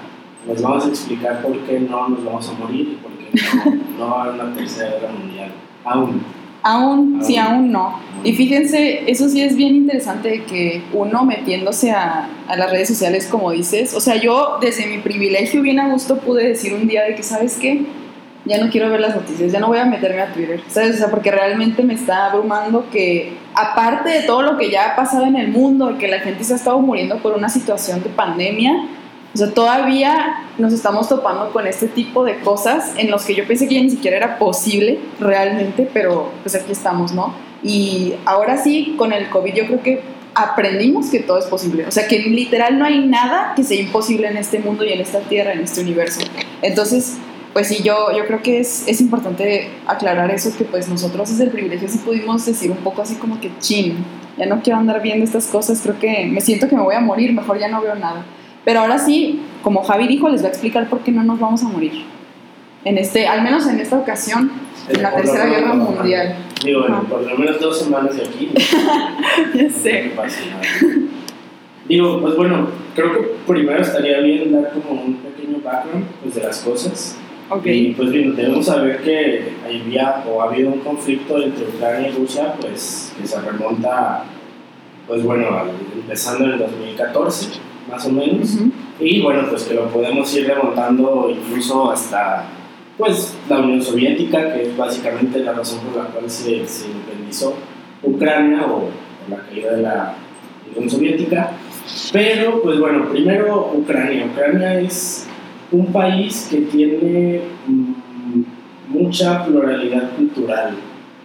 [0.49, 4.07] les vamos a explicar por qué no nos vamos a morir y por qué no,
[4.07, 5.51] no va a haber una tercera guerra mundial.
[5.85, 6.23] Aún.
[6.63, 8.01] Aún, sí, aún no.
[8.25, 13.29] Y fíjense, eso sí es bien interesante que uno metiéndose a, a, las redes sociales,
[13.31, 17.05] como dices, o sea, yo desde mi privilegio bien a gusto pude decir un día
[17.05, 17.87] de que, ¿sabes qué?
[18.49, 20.97] Ya no quiero ver las noticias, ya no voy a meterme a Twitter, ¿sabes?
[20.97, 24.97] O sea, porque realmente me está abrumando que, aparte de todo lo que ya ha
[24.97, 28.09] pasado en el mundo, que la gente se ha estado muriendo por una situación de
[28.09, 28.73] pandemia,
[29.35, 33.47] o sea, todavía nos estamos topando con este tipo de cosas en los que yo
[33.47, 37.35] pensé que ya ni siquiera era posible realmente, pero pues aquí estamos, ¿no?
[37.63, 40.01] Y ahora sí, con el COVID yo creo que
[40.35, 41.85] aprendimos que todo es posible.
[41.87, 45.01] O sea, que literal no hay nada que sea imposible en este mundo y en
[45.01, 46.21] esta tierra, en este universo.
[46.63, 47.19] Entonces,
[47.53, 51.45] pues sí, yo, yo creo que es, es importante aclarar eso, que pues nosotros desde
[51.45, 53.97] el privilegio sí pudimos decir un poco así como que chin,
[54.37, 57.01] ya no quiero andar viendo estas cosas, creo que me siento que me voy a
[57.01, 58.25] morir, mejor ya no veo nada.
[58.65, 61.63] Pero ahora sí, como Javi dijo, les voy a explicar por qué no nos vamos
[61.63, 62.05] a morir.
[62.85, 64.51] En este, al menos en esta ocasión,
[64.89, 66.37] en la Tercera Guerra Mundial.
[66.65, 68.51] Digo, por lo menos dos semanas de aquí.
[69.55, 70.13] ya sé.
[70.15, 70.23] No.
[71.89, 76.43] Digo, pues bueno, creo que primero estaría bien dar como un pequeño background pues, de
[76.43, 77.17] las cosas.
[77.51, 77.89] Okay.
[77.89, 82.13] Y pues bien, debemos saber que había o ha habido un conflicto entre Ucrania y
[82.13, 84.25] Rusia, pues que se remonta,
[85.07, 85.47] pues bueno,
[85.95, 87.59] empezando en el 2014,
[87.91, 88.59] más o menos.
[89.01, 92.45] Y bueno, pues que lo podemos ir remontando incluso hasta
[92.99, 97.55] pues la Unión Soviética, que es básicamente la razón por la cual se, se independizó
[98.03, 98.91] Ucrania o por
[99.31, 100.15] la caída de la
[100.75, 101.53] Unión Soviética.
[102.13, 104.27] Pero pues bueno, primero Ucrania.
[104.27, 105.27] Ucrania es
[105.73, 108.43] un país que tiene mm,
[108.89, 110.75] mucha pluralidad cultural.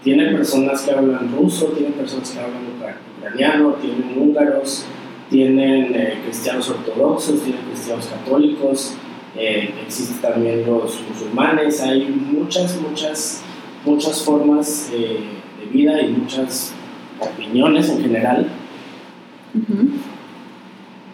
[0.03, 4.85] Tiene personas que hablan ruso, tiene personas que hablan ucra- ucraniano, tienen húngaros,
[5.29, 8.95] tienen eh, cristianos ortodoxos, tienen cristianos católicos,
[9.35, 13.41] eh, existen también los musulmanes, hay muchas, muchas,
[13.85, 15.19] muchas formas eh,
[15.59, 16.73] de vida y muchas
[17.19, 18.47] opiniones en general.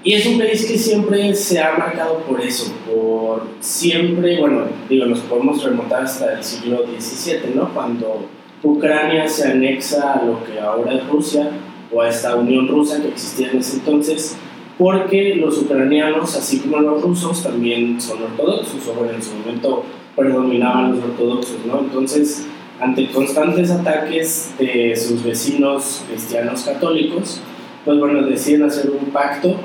[0.01, 5.05] Y es un país que siempre se ha marcado por eso, por siempre, bueno, digo,
[5.05, 7.73] nos podemos remontar hasta el siglo XVII, ¿no?
[7.73, 8.25] Cuando
[8.63, 11.49] Ucrania se anexa a lo que ahora es Rusia,
[11.91, 14.37] o a esta Unión Rusa que existía en ese entonces,
[14.77, 19.83] porque los ucranianos, así como los rusos, también son ortodoxos, o en su momento
[20.15, 21.79] predominaban los ortodoxos, ¿no?
[21.79, 22.45] Entonces,
[22.79, 27.41] ante constantes ataques de sus vecinos cristianos católicos,
[27.83, 29.57] pues bueno, deciden hacer un pacto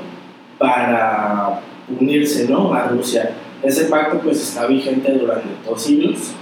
[0.57, 1.61] para
[1.99, 2.73] unirse ¿no?
[2.73, 3.31] a Rusia.
[3.63, 6.33] Ese pacto pues está vigente durante dos siglos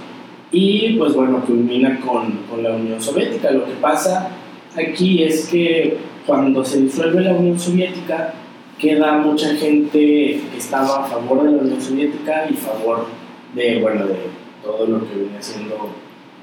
[0.50, 3.50] y pues bueno, culmina con, con la Unión Soviética.
[3.50, 4.30] Lo que pasa
[4.76, 5.96] aquí es que
[6.26, 8.34] cuando se disuelve la Unión Soviética
[8.78, 13.06] queda mucha gente que estaba a favor de la Unión Soviética y a favor
[13.54, 14.16] de, bueno, de
[14.62, 15.90] todo lo que viene siendo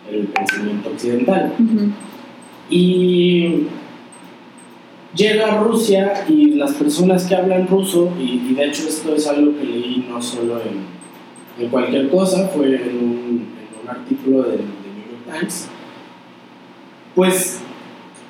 [0.10, 1.54] el pensamiento occidental.
[2.70, 3.68] Y
[5.16, 9.28] llega a Rusia y las personas que hablan ruso, y, y de hecho esto es
[9.28, 14.44] algo que leí no solo en, en cualquier cosa, fue en un, en un artículo
[14.44, 15.68] del de New York Times,
[17.16, 17.62] pues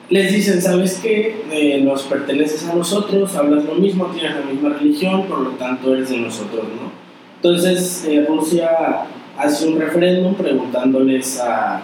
[0.10, 1.44] les dicen, ¿sabes qué?
[1.52, 5.94] Eh, nos perteneces a nosotros, hablas lo mismo, tienes la misma religión, por lo tanto
[5.94, 6.92] eres de nosotros, ¿no?
[7.38, 8.70] Entonces eh, Rusia
[9.38, 11.82] hace un referéndum preguntándoles a,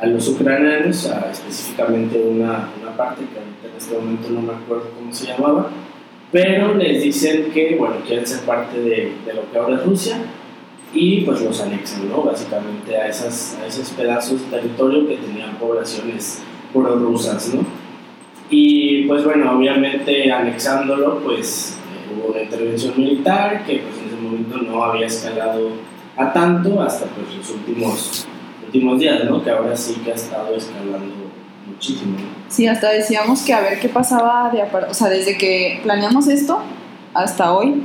[0.00, 3.38] a los ucranianos, a específicamente una, una parte que
[3.78, 5.70] este momento no me acuerdo cómo se llamaba,
[6.30, 10.18] pero les dicen que, bueno, quieren ser parte de, de lo que ahora es Rusia
[10.92, 12.22] y pues los anexan, ¿no?
[12.22, 17.62] Básicamente a, esas, a esos pedazos de territorio que tenían poblaciones prorrusas, ¿no?
[18.50, 24.16] Y pues bueno, obviamente anexándolo, pues eh, hubo una intervención militar que pues en ese
[24.16, 25.70] momento no había escalado
[26.16, 28.26] a tanto hasta pues los últimos,
[28.64, 29.44] últimos días, ¿no?
[29.44, 31.27] Que ahora sí que ha estado escalando
[31.68, 32.16] muchísimo.
[32.48, 36.60] Sí, hasta decíamos que a ver qué pasaba, de, o sea, desde que planeamos esto
[37.14, 37.82] hasta hoy,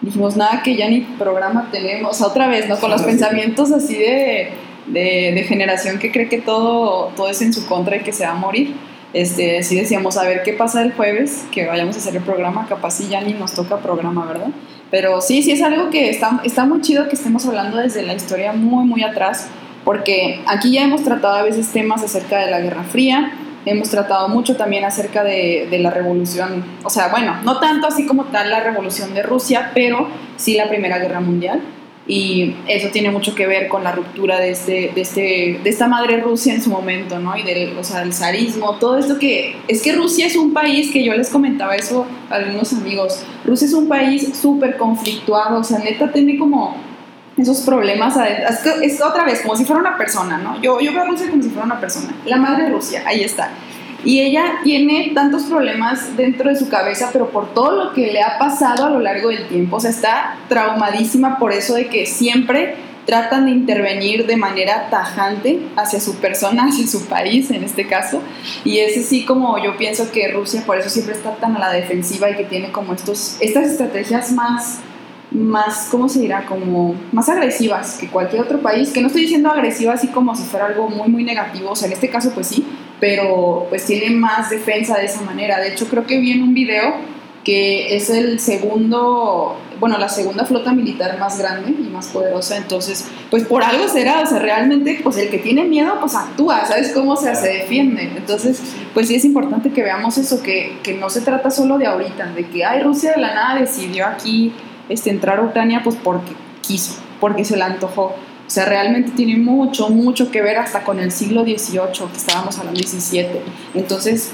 [0.00, 2.78] dijimos nada que ya ni programa tenemos, o sea, otra vez, ¿no?
[2.78, 3.06] Con los Sí.
[3.06, 4.50] pensamientos así de,
[4.86, 8.24] de, de generación que cree que todo, todo es en su contra y que se
[8.24, 8.74] va a morir.
[9.12, 12.66] Este, sí decíamos, a ver qué pasa el jueves, que vayamos a hacer el programa,
[12.68, 14.48] capaz si ya ni nos toca programa, ¿verdad?
[14.90, 18.14] Pero sí, sí es algo que está, está muy chido que estemos hablando desde la
[18.14, 19.46] historia muy, muy atrás,
[19.84, 23.32] porque aquí ya hemos tratado a veces temas acerca de la Guerra Fría,
[23.66, 28.24] hemos tratado mucho también acerca de, la revolución, o sea, bueno, no tanto así como
[28.24, 31.60] tal la revolución de Rusia, pero sí la Primera Guerra Mundial.
[32.06, 35.88] Y eso tiene mucho que ver con la ruptura de, este, de, este, de esta
[35.88, 37.34] madre Rusia en su momento, ¿no?
[37.34, 39.56] Y del, o sea, del zarismo, todo esto que...
[39.68, 43.24] Es que Rusia es un país que yo les comentaba eso a algunos amigos.
[43.46, 46.76] Rusia es un país súper conflictuado, o sea, neta tiene como
[47.36, 48.16] esos problemas.
[48.82, 50.60] Es, otra vez, como si fuera una persona, ¿no?
[50.60, 52.14] Yo, yo veo a Rusia como si fuera una persona.
[52.24, 53.50] La madre Rusia, ahí está.
[54.04, 58.22] Y ella tiene tantos problemas dentro de su cabeza, pero por todo lo que le
[58.22, 62.04] ha pasado a lo largo del tiempo, o sea, está traumadísima por eso de que
[62.04, 67.86] siempre tratan de intervenir de manera tajante hacia su persona, hacia su país en este
[67.86, 68.20] caso.
[68.64, 71.72] Y es así como yo pienso que Rusia por eso siempre está tan a la
[71.72, 74.80] defensiva y que tiene como estos, estas estrategias más
[75.34, 76.46] más, ¿cómo se dirá?
[76.46, 80.44] Como más agresivas que cualquier otro país, que no estoy diciendo agresiva así como si
[80.44, 82.64] fuera algo muy, muy negativo, o sea, en este caso pues sí,
[83.00, 85.58] pero pues tiene más defensa de esa manera.
[85.58, 86.94] De hecho, creo que vi en un video
[87.44, 93.06] que es el segundo, bueno, la segunda flota militar más grande y más poderosa, entonces,
[93.30, 96.92] pues por algo será, o sea, realmente, pues el que tiene miedo, pues actúa, ¿sabes
[96.92, 98.10] cómo se, se defiende?
[98.16, 98.62] Entonces,
[98.94, 102.32] pues sí es importante que veamos eso, que, que no se trata solo de ahorita,
[102.32, 104.54] de que, ay, Rusia de la nada decidió aquí
[104.88, 106.32] este, entrar a Ucrania pues porque
[106.66, 108.14] quiso, porque se le antojó.
[108.46, 112.58] O sea, realmente tiene mucho, mucho que ver hasta con el siglo XVIII, que estábamos
[112.58, 113.26] hablando XVII.
[113.74, 114.32] Entonces,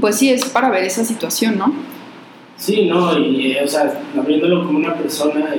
[0.00, 1.74] pues sí, es para ver esa situación, ¿no?
[2.56, 5.50] Sí, no, y o sea, viéndolo como una persona,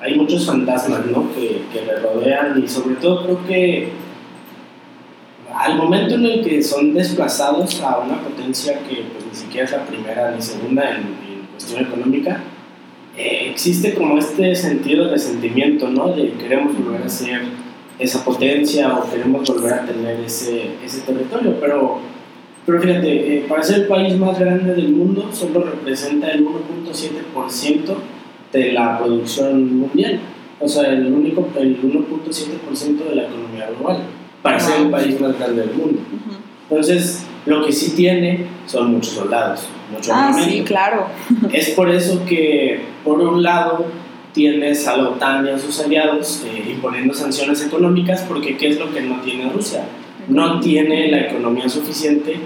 [0.00, 1.32] hay muchos fantasmas, ¿no?
[1.34, 3.92] Que, que le rodean y sobre todo creo que
[5.52, 9.72] al momento en el que son desplazados a una potencia que pues ni siquiera es
[9.72, 12.40] la primera ni segunda en, en cuestión económica,
[13.16, 16.12] eh, existe como este sentido de resentimiento, ¿no?
[16.12, 17.42] De queremos volver a ser
[17.98, 22.00] esa potencia o queremos volver a tener ese, ese territorio, pero,
[22.66, 27.94] pero fíjate, eh, para ser el país más grande del mundo solo representa el 1.7%
[28.52, 30.20] de la producción mundial,
[30.60, 34.02] o sea, el único el 1.7% de la economía global,
[34.42, 36.00] para ser el país más grande del mundo.
[36.68, 41.06] Entonces, lo que sí tiene son muchos soldados, mucho Ah, sí, claro.
[41.52, 43.86] Es por eso que, por un lado,
[44.32, 48.78] tienes a la OTAN y a sus aliados eh, imponiendo sanciones económicas, porque ¿qué es
[48.78, 49.84] lo que no tiene Rusia?
[50.28, 52.36] No tiene la economía suficiente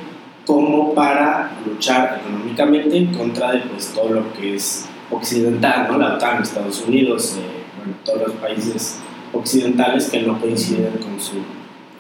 [0.47, 5.99] como para luchar económicamente en contra de pues, todo lo que es occidental, ¿no?
[5.99, 7.43] la OTAN, Estados Unidos, eh,
[7.79, 9.01] bueno, todos los países
[9.33, 11.37] occidentales que no coinciden con su,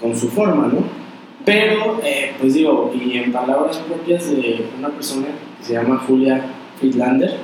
[0.00, 0.84] con su forma, ¿no?
[1.50, 5.26] Pero, eh, pues digo, y en palabras propias de una persona
[5.58, 6.44] que se llama Julia
[6.78, 7.38] Friedlander,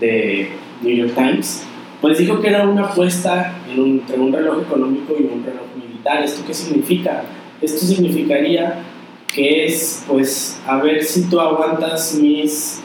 [0.00, 0.48] de
[0.80, 1.62] New York Times,
[2.00, 6.24] pues dijo que era una apuesta entre un reloj económico y un reloj militar.
[6.24, 7.22] ¿Esto qué significa?
[7.60, 8.82] Esto significaría
[9.26, 12.80] que es, pues, a ver si tú aguantas mis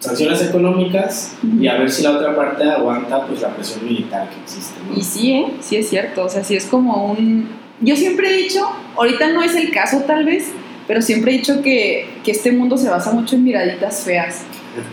[0.00, 4.42] sanciones económicas y a ver si la otra parte aguanta, pues, la presión militar que
[4.42, 4.78] existe.
[4.94, 5.46] Y sí, ¿eh?
[5.60, 6.24] sí es cierto.
[6.24, 10.00] O sea, sí es como un yo siempre he dicho, ahorita no es el caso
[10.06, 10.50] tal vez,
[10.86, 14.42] pero siempre he dicho que, que este mundo se basa mucho en miraditas feas.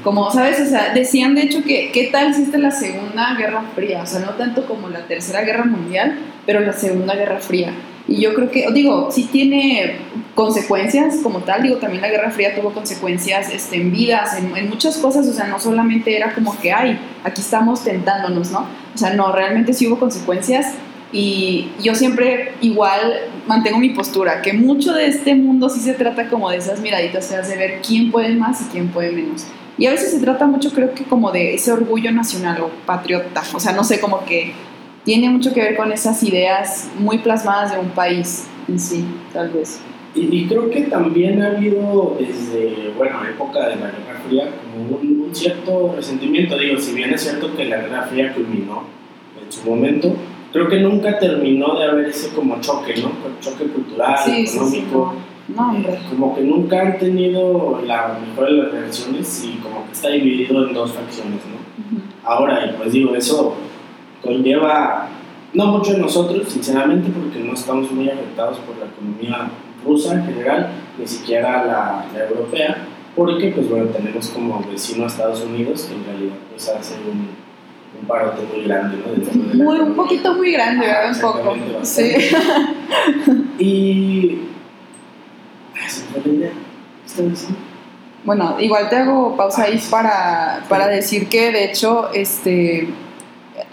[0.03, 0.59] Como, ¿sabes?
[0.59, 4.03] O sea, decían de hecho que qué tal si esta es la Segunda Guerra Fría,
[4.03, 7.73] o sea, no tanto como la Tercera Guerra Mundial, pero la Segunda Guerra Fría.
[8.07, 9.97] Y yo creo que, digo, sí tiene
[10.35, 14.69] consecuencias como tal, digo, también la Guerra Fría tuvo consecuencias este, en vidas, en, en
[14.69, 18.67] muchas cosas, o sea, no solamente era como que, ay, aquí estamos tentándonos, ¿no?
[18.93, 20.73] O sea, no, realmente sí hubo consecuencias
[21.11, 26.29] y yo siempre igual mantengo mi postura, que mucho de este mundo sí se trata
[26.29, 29.47] como de esas miraditas feas de ver quién puede más y quién puede menos.
[29.77, 33.41] Y a veces se trata mucho, creo que como de ese orgullo nacional o patriota.
[33.53, 34.53] O sea, no sé, como que
[35.03, 39.49] tiene mucho que ver con esas ideas muy plasmadas de un país en sí, tal
[39.49, 39.81] vez.
[40.13, 45.21] Y, creo que también ha habido desde, bueno, época de la Guerra Fría, como un,
[45.21, 46.57] un cierto resentimiento.
[46.57, 48.83] Digo, si bien es cierto que la Guerra Fría culminó
[49.41, 50.13] en su momento,
[50.51, 53.11] creo que nunca terminó de haber ese como choque, ¿no?
[53.39, 55.15] Choque cultural, económico.
[55.47, 55.75] no.
[56.09, 60.67] Como que nunca han tenido la mejor de las relaciones y como que está dividido
[60.67, 62.01] en dos facciones, ¿no?
[62.23, 63.55] Ahora, y pues digo, eso
[64.21, 65.09] conlleva,
[65.53, 69.49] no mucho en nosotros, sinceramente, porque no estamos muy afectados por la economía
[69.83, 75.07] rusa en general, ni siquiera la, la europea, porque pues bueno, tenemos como vecino a
[75.07, 77.29] Estados Unidos, que en realidad pues hace un
[78.01, 79.63] un parote muy grande, ¿no?
[79.63, 81.11] Muy, un poquito muy grande, ¿verdad?
[81.13, 81.55] un poco.
[81.83, 82.13] Sí.
[83.59, 84.41] y.
[88.23, 92.87] Bueno, igual te hago pausa ahí para, para decir que de hecho, este,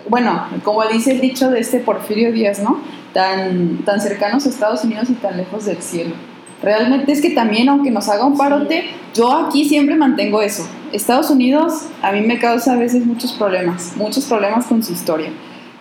[0.09, 2.81] bueno, como dice el dicho de este Porfirio Díaz, ¿no?
[3.12, 6.14] Tan, tan cercanos a Estados Unidos y tan lejos del cielo.
[6.62, 10.66] Realmente es que también, aunque nos haga un parote, yo aquí siempre mantengo eso.
[10.92, 15.31] Estados Unidos a mí me causa a veces muchos problemas, muchos problemas con su historia.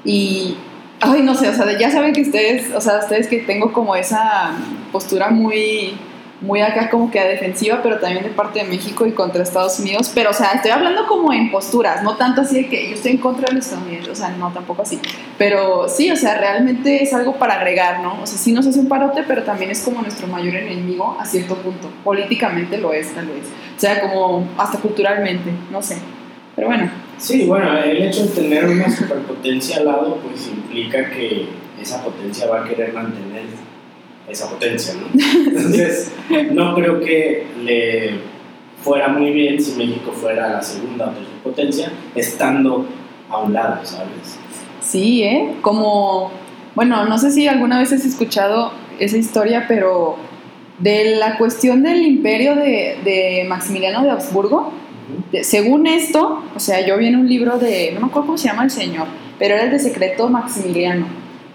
[0.06, 0.56] Y,
[1.00, 3.96] ay, no sé, o sea, ya saben que ustedes, o sea, ustedes que tengo como
[3.96, 4.52] esa
[4.92, 5.94] postura muy
[6.42, 9.80] muy acá como que a defensiva, pero también de parte de México y contra Estados
[9.80, 10.12] Unidos.
[10.14, 13.14] Pero, o sea, estoy hablando como en posturas, no tanto así de que yo estoy
[13.14, 15.00] en contra de los Estados Unidos, o sea, no, tampoco así.
[15.38, 18.22] Pero sí, o sea, realmente es algo para agregar, ¿no?
[18.22, 21.26] O sea, sí nos hace un parote, pero también es como nuestro mayor enemigo a
[21.26, 21.90] cierto punto.
[22.04, 23.46] Políticamente lo es, tal vez.
[23.76, 25.98] O sea, como hasta culturalmente, no sé.
[26.56, 31.48] Pero bueno, Sí, bueno, el hecho de tener una superpotencia al lado, pues implica que
[31.82, 33.46] esa potencia va a querer mantener
[34.30, 35.08] esa potencia, ¿no?
[35.48, 36.12] Entonces,
[36.52, 38.12] no creo que le
[38.84, 42.86] fuera muy bien si México fuera la segunda o tercera potencia, estando
[43.30, 44.38] a un lado, ¿sabes?
[44.82, 45.54] Sí, ¿eh?
[45.62, 46.32] Como,
[46.76, 50.16] bueno, no sé si alguna vez has escuchado esa historia, pero
[50.80, 54.72] de la cuestión del imperio de, de Maximiliano de Habsburgo,
[55.32, 58.38] de- según esto, o sea, yo vi en un libro de, no me acuerdo cómo
[58.38, 59.08] se llama el señor,
[59.40, 61.08] pero era el de Secreto Maximiliano,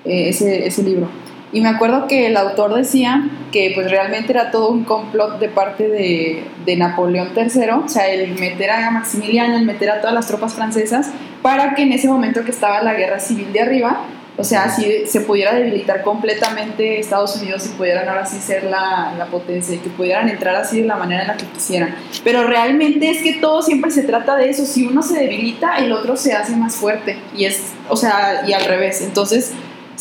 [0.04, 1.08] eh, ese, ese libro.
[1.53, 5.48] Y me acuerdo que el autor decía que pues realmente era todo un complot de
[5.48, 10.14] parte de, de Napoleón III, o sea, el meter a Maximiliano, el meter a todas
[10.14, 11.11] las tropas francesas,
[11.42, 14.07] para que en ese momento que estaba la guerra civil de arriba,
[14.38, 19.12] o sea, así se pudiera debilitar completamente Estados Unidos y pudieran ahora sí ser la,
[19.18, 21.94] la potencia y que pudieran entrar así de la manera en la que quisieran.
[22.24, 24.64] Pero realmente es que todo siempre se trata de eso.
[24.64, 27.18] Si uno se debilita, el otro se hace más fuerte.
[27.36, 29.03] Y es, o sea, y al revés.
[29.03, 29.53] Entonces,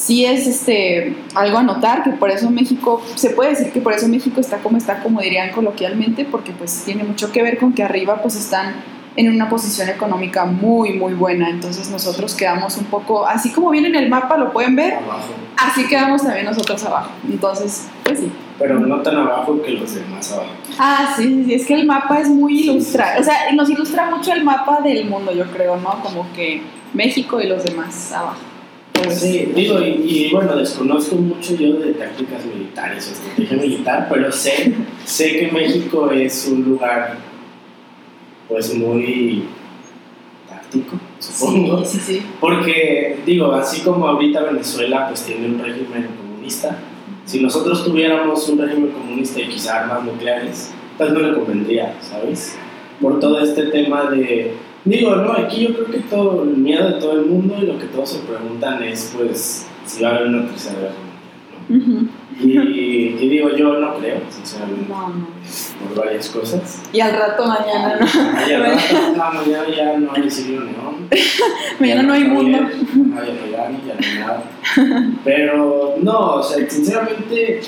[0.02, 3.94] sí es este, algo a notar que por eso México, se puede decir que por
[3.94, 7.74] eso México está como está, como dirían coloquialmente, porque pues tiene mucho que ver con
[7.74, 8.74] que arriba pues están
[9.16, 11.50] en una posición económica muy, muy buena.
[11.50, 15.34] Entonces nosotros quedamos un poco, así como viene en el mapa, lo pueden ver, Abajo.
[15.58, 17.12] así quedamos también nosotros abajo.
[17.30, 18.32] Entonces, pues sí.
[18.58, 20.50] Pero no tan abajo que los demás abajo.
[20.80, 24.10] Ah, sí, sí, sí, es que el mapa es muy ilustra, o sea, nos ilustra
[24.10, 26.02] mucho el mapa del mundo, yo creo, ¿no?
[26.02, 26.62] Como que
[26.94, 28.51] México y los demás abajo.
[29.04, 34.08] Pues, Sí, digo, y, y, bueno, desconozco mucho yo de tácticas militares o estrategia militar,
[34.10, 34.74] pero sé,
[35.06, 37.18] sé que México es un lugar
[38.48, 39.46] pues muy
[40.48, 41.86] táctico, supongo.
[41.86, 42.26] Sí, sí, sí.
[42.40, 46.78] Porque, digo, así como ahorita Venezuela pues tiene un régimen comunista,
[47.26, 52.58] si nosotros tuviéramos un régimen comunista y quizá armas nucleares, pues no le convendría, ¿sabes?
[53.00, 54.54] Por todo este tema de...
[54.84, 57.78] Digo, no, aquí yo creo que todo el miedo de todo el mundo y lo
[57.78, 60.94] que todos se preguntan es, pues, si va a haber una tercera guerra
[61.70, 62.10] mundial.
[62.44, 65.28] Y, y digo, yo no creo, sinceramente, No, no.
[65.96, 66.82] por varias cosas.
[66.92, 68.08] Y al rato mañana, ¿no?
[68.36, 68.82] Ay, al rato,
[69.16, 71.08] no, mañana ya no hay Sirio León.
[71.80, 72.58] Mañana no hay mundo.
[72.60, 74.44] No hay ya no hay nada.
[75.24, 77.62] Pero no, o sea, sinceramente,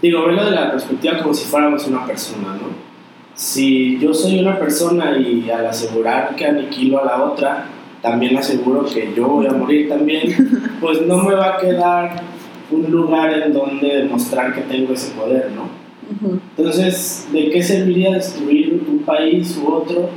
[0.00, 2.93] digo, verlo de la perspectiva como si fuéramos una persona, ¿no?
[3.34, 7.66] Si yo soy una persona y al asegurar que aniquilo a la otra,
[8.00, 12.22] también aseguro que yo voy a morir también, pues no me va a quedar
[12.70, 15.84] un lugar en donde demostrar que tengo ese poder, ¿no?
[16.56, 20.10] Entonces, ¿de qué serviría destruir un país u otro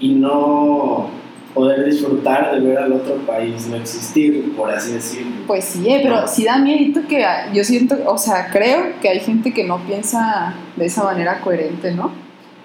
[0.00, 1.10] y no
[1.54, 5.46] poder disfrutar de ver al otro país no existir, por así decirlo?
[5.46, 9.08] Pues sí, eh, pero sí da miedo que ah, yo siento, o sea, creo que
[9.08, 12.12] hay gente que no piensa de esa manera coherente, ¿no?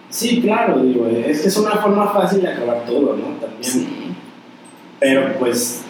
[0.09, 3.27] Sí, claro, digo, es que es una forma fácil de acabar todo, ¿no?
[3.39, 3.63] También.
[3.63, 3.87] Sí.
[4.99, 5.83] Pero pues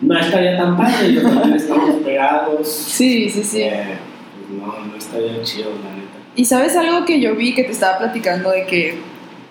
[0.00, 2.68] no estaría tan padre, yo también estamos pegados.
[2.68, 3.62] Sí, sí, sí.
[3.62, 3.96] Eh,
[4.46, 6.16] pues no, no estaría chido, la neta.
[6.36, 8.98] Y sabes algo que yo vi que te estaba platicando de que,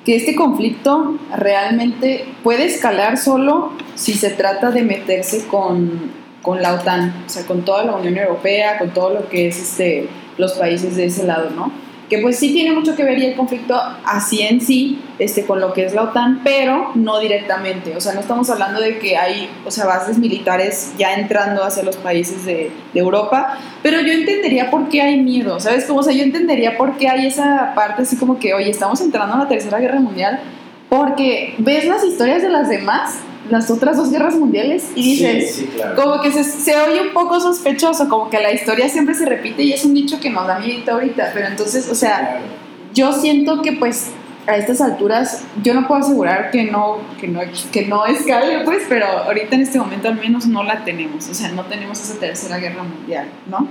[0.06, 6.12] que este conflicto realmente puede escalar solo si se trata de meterse con,
[6.43, 9.60] con la OTAN, o sea, con toda la Unión Europea, con todo lo que es
[9.60, 11.72] este, los países de ese lado, ¿no?
[12.10, 15.60] Que pues sí tiene mucho que ver y el conflicto así en sí, este, con
[15.60, 17.95] lo que es la OTAN, pero no directamente.
[17.95, 21.84] O sea, no estamos hablando de que hay, o sea, bases militares ya entrando hacia
[21.84, 25.84] los países de, Europa, pero yo entendería por qué hay miedo, ¿sabes?
[25.84, 29.01] Como, o sea, yo entendería por qué hay esa parte así como que, oye, estamos
[29.01, 30.39] entrando a la Tercera Guerra Mundial,
[30.88, 33.20] porque ves las historias de las demás,
[33.50, 35.96] las otras dos guerras mundiales, y dices, sí, sí, claro.
[36.02, 39.64] como que se, se oye un poco sospechoso, como que la historia siempre se repite
[39.64, 42.46] y es un dicho que nos da miedo ahorita, pero entonces, o sea, Claro.
[42.93, 44.12] yo siento que pues
[44.48, 47.39] a estas alturas yo no puedo asegurar que no que no
[47.72, 51.34] que no escale pues pero ahorita en este momento al menos no la tenemos o
[51.34, 53.68] sea no tenemos esa tercera guerra mundial no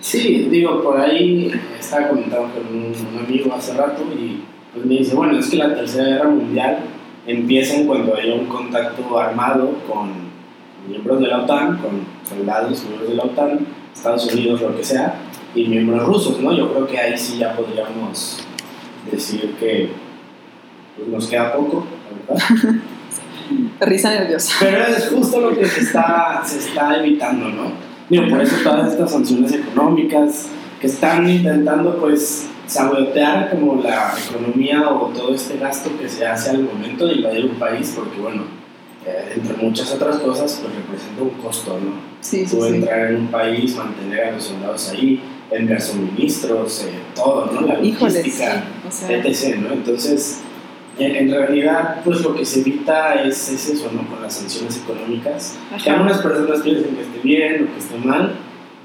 [0.00, 1.50] Sí, digo, por ahí
[1.80, 2.84] estaba comentando con un,
[3.18, 4.42] un amigo hace rato y
[4.74, 6.78] pues me dice, bueno, es que la Tercera Guerra Mundial
[7.26, 10.12] empieza en cuando haya un contacto armado con
[10.88, 15.14] miembros de la OTAN, con soldados, miembros de la OTAN, Estados Unidos, lo que sea,
[15.54, 16.52] y miembros rusos, ¿no?
[16.56, 18.44] Yo creo que ahí sí ya podríamos
[19.10, 19.90] decir que
[20.96, 21.86] pues, nos queda poco,
[22.28, 22.80] la verdad.
[23.80, 27.72] risa nerviosa Pero es justo lo que se está, se está evitando, ¿no?
[28.08, 30.48] Digo, por eso todas estas sanciones económicas
[30.80, 36.50] que están intentando, pues, sabotear como la economía o todo este gasto que se hace
[36.50, 38.44] al momento de invadir un país, porque, bueno,
[39.06, 42.14] eh, entre muchas otras cosas, pues representa un costo, ¿no?
[42.20, 46.84] sí sí Tú sí entrar en un país, mantener a los soldados ahí, enviar suministros,
[46.84, 47.60] eh, todo, ¿no?
[47.66, 49.56] La híjole sí, logística o sea etc.
[49.58, 49.72] ¿no?
[49.74, 50.40] Entonces,
[50.98, 54.08] en, realidad, pues lo que se evita es, es, eso, ¿no?
[54.08, 55.58] Con las sanciones económicas.
[55.82, 58.34] Que algunas personas piensen que esté bien o que esté mal,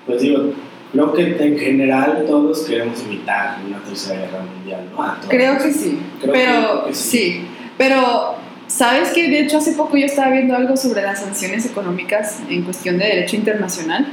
[0.06, 0.52] pues digo,
[0.92, 5.30] creo que en general todos queremos evitar una tercera guerra mundial, ¿no?
[5.30, 7.46] Creo que sí, pero sí.
[7.78, 8.36] pero
[8.68, 12.64] sabes que de hecho hace poco yo estaba viendo algo sobre las sanciones económicas en
[12.64, 14.08] cuestión de derecho internacional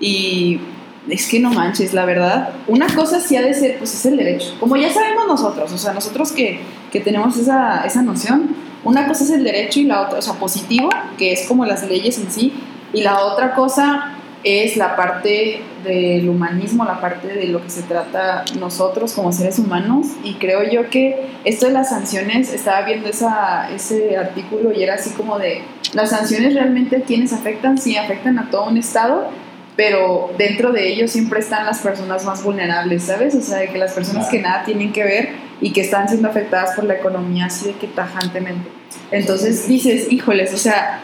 [0.00, 0.60] y
[1.08, 4.16] es que no manches, la verdad, una cosa sí ha de ser, pues es el
[4.16, 4.54] derecho.
[4.60, 6.60] Como ya sabemos nosotros, o sea, nosotros que,
[6.92, 8.54] que tenemos esa, esa noción,
[8.84, 11.88] una cosa es el derecho y la otra, o sea, positivo, que es como las
[11.88, 12.52] leyes en sí,
[12.92, 14.14] y la otra cosa
[14.44, 19.58] es la parte del humanismo, la parte de lo que se trata nosotros como seres
[19.58, 20.06] humanos.
[20.24, 24.94] Y creo yo que esto de las sanciones, estaba viendo esa, ese artículo y era
[24.94, 25.62] así como de,
[25.92, 29.28] las sanciones realmente a quienes afectan, sí, afectan a todo un Estado,
[29.76, 33.34] pero dentro de ellos siempre están las personas más vulnerables, ¿sabes?
[33.34, 36.76] O sea, que las personas que nada tienen que ver y que están siendo afectadas
[36.76, 38.68] por la economía así de que tajantemente.
[39.10, 41.00] Entonces dices, híjoles, o sea,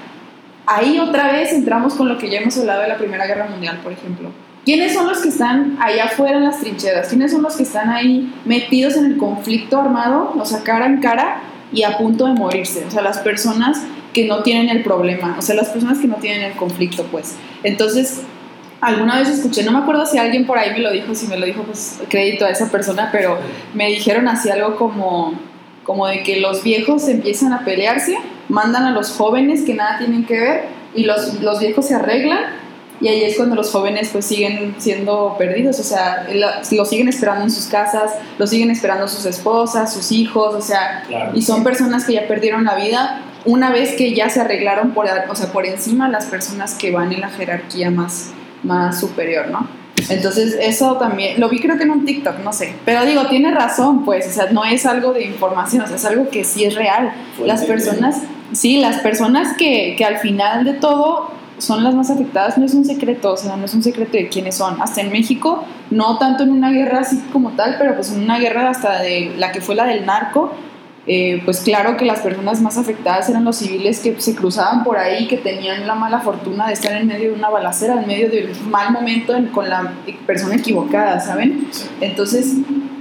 [0.66, 3.81] ahí otra vez entramos con lo que ya hemos hablado de la Primera Guerra Mundial,
[3.83, 4.31] por ejemplo.
[4.67, 7.07] ¿Quiénes son los que están allá afuera en las trincheras?
[7.07, 11.01] ¿Quiénes son los que están ahí metidos en el conflicto armado, o sea, cara en
[11.01, 11.41] cara
[11.73, 12.85] y a punto de morirse?
[12.85, 13.81] O sea, las personas
[14.12, 17.37] que no tienen el problema, o sea, las personas que no tienen el conflicto, pues.
[17.62, 18.23] Entonces,
[18.81, 21.39] alguna vez escuché, no me acuerdo si alguien por ahí me lo dijo, si me
[21.39, 23.39] lo dijo, pues crédito a esa persona, pero
[23.73, 25.35] me dijeron así algo como,
[25.85, 30.25] como de que los viejos empiezan a pelearse mandan a los jóvenes que nada tienen
[30.25, 30.64] que ver
[30.95, 32.66] y los, los viejos se arreglan
[33.01, 36.27] y ahí es cuando los jóvenes pues siguen siendo perdidos, o sea,
[36.71, 41.05] lo siguen esperando en sus casas, lo siguen esperando sus esposas, sus hijos, o sea,
[41.35, 45.07] y son personas que ya perdieron la vida una vez que ya se arreglaron por,
[45.07, 48.31] o sea, por encima las personas que van en la jerarquía más,
[48.63, 49.69] más superior, ¿no?
[50.09, 52.75] Entonces, eso también, lo vi creo que en un TikTok, no sé.
[52.85, 56.05] Pero digo, tiene razón, pues, o sea, no es algo de información, o sea, es
[56.05, 57.13] algo que sí es real.
[57.45, 58.23] Las personas,
[58.53, 62.75] sí, las personas que, que al final de todo son las más afectadas, no es
[62.75, 64.81] un secreto, o sea, no es un secreto de quiénes son.
[64.81, 68.39] Hasta en México, no tanto en una guerra así como tal, pero pues en una
[68.39, 70.53] guerra hasta de la que fue la del narco,
[71.09, 74.99] eh, pues claro que las personas más afectadas eran los civiles que se cruzaban por
[74.99, 78.29] ahí, que tenían la mala fortuna de estar en medio de una balacera, en medio
[78.29, 79.93] de un mal momento con la
[80.27, 81.69] persona equivocada, ¿saben?
[82.01, 82.57] Entonces,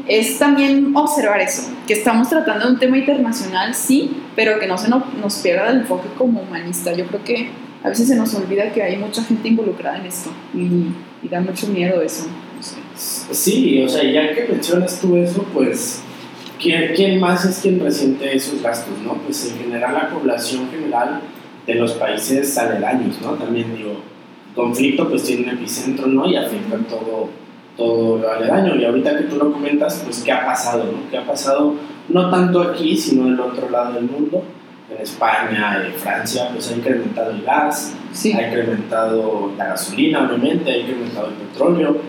[0.07, 4.77] es también observar eso, que estamos tratando de un tema internacional, sí, pero que no
[4.77, 6.93] se nos, pierda el enfoque como humanista.
[6.93, 7.49] Yo creo que
[7.85, 11.67] a veces se nos olvida que hay mucha gente involucrada en esto y, da mucho
[11.67, 12.25] miedo eso.
[12.95, 16.01] Sí, o sea, ya que mencionas tú eso, pues
[16.59, 18.93] ¿quién, más es quien resiente esos gastos?
[19.03, 19.13] ¿no?
[19.15, 21.21] Pues en general la población general
[21.67, 23.33] de los países aledaños, ¿no?
[23.33, 24.01] También digo,
[24.55, 26.27] conflicto pues tiene un epicentro, ¿no?
[26.27, 27.29] Y afecta todo,
[27.77, 28.75] todo lo aledaño.
[28.77, 31.09] Y ahorita que tú lo comentas, pues ¿qué ha pasado, ¿no?
[31.11, 31.75] ¿Qué ha pasado
[32.09, 34.43] no tanto aquí, sino en el otro lado del mundo?
[34.89, 40.77] En España, en Francia, pues ha incrementado el gas, ha incrementado la gasolina, obviamente, ha
[40.77, 42.01] incrementado el petróleo,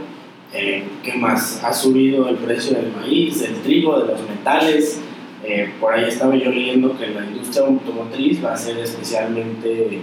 [0.52, 1.62] eh, ¿Qué más?
[1.62, 5.00] Ha subido el precio del maíz, del trigo, de los metales.
[5.44, 10.00] Eh, por ahí estaba yo leyendo que la industria automotriz va a ser especialmente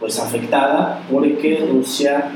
[0.00, 2.30] pues, afectada porque Rusia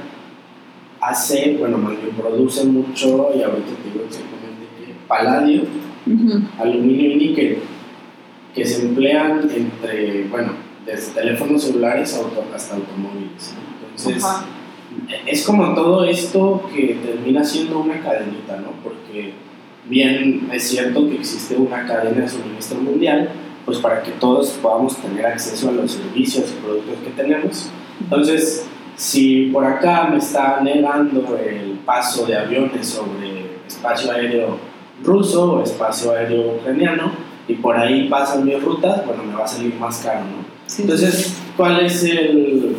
[1.00, 5.62] hace, bueno, más bien produce mucho, y ahorita te digo exactamente qué, paladio,
[6.58, 7.58] aluminio y níquel,
[8.59, 10.52] que se emplean entre, bueno,
[10.84, 12.20] desde teléfonos celulares
[12.54, 13.54] hasta automóviles.
[13.96, 14.24] Entonces,
[15.26, 18.72] es como todo esto que termina siendo una cadenita, ¿no?
[18.82, 19.32] Porque
[19.88, 23.30] bien es cierto que existe una cadena de suministro mundial,
[23.64, 27.70] pues para que todos podamos tener acceso a los servicios y productos que tenemos.
[28.00, 34.59] Entonces, si por acá me está negando el paso de aviones sobre espacio aéreo
[35.04, 39.49] ruso o espacio aéreo ucraniano, y por ahí pasan mis rutas, bueno, me va a
[39.49, 40.59] salir más caro, ¿no?
[40.78, 42.76] Entonces, ¿cuál es el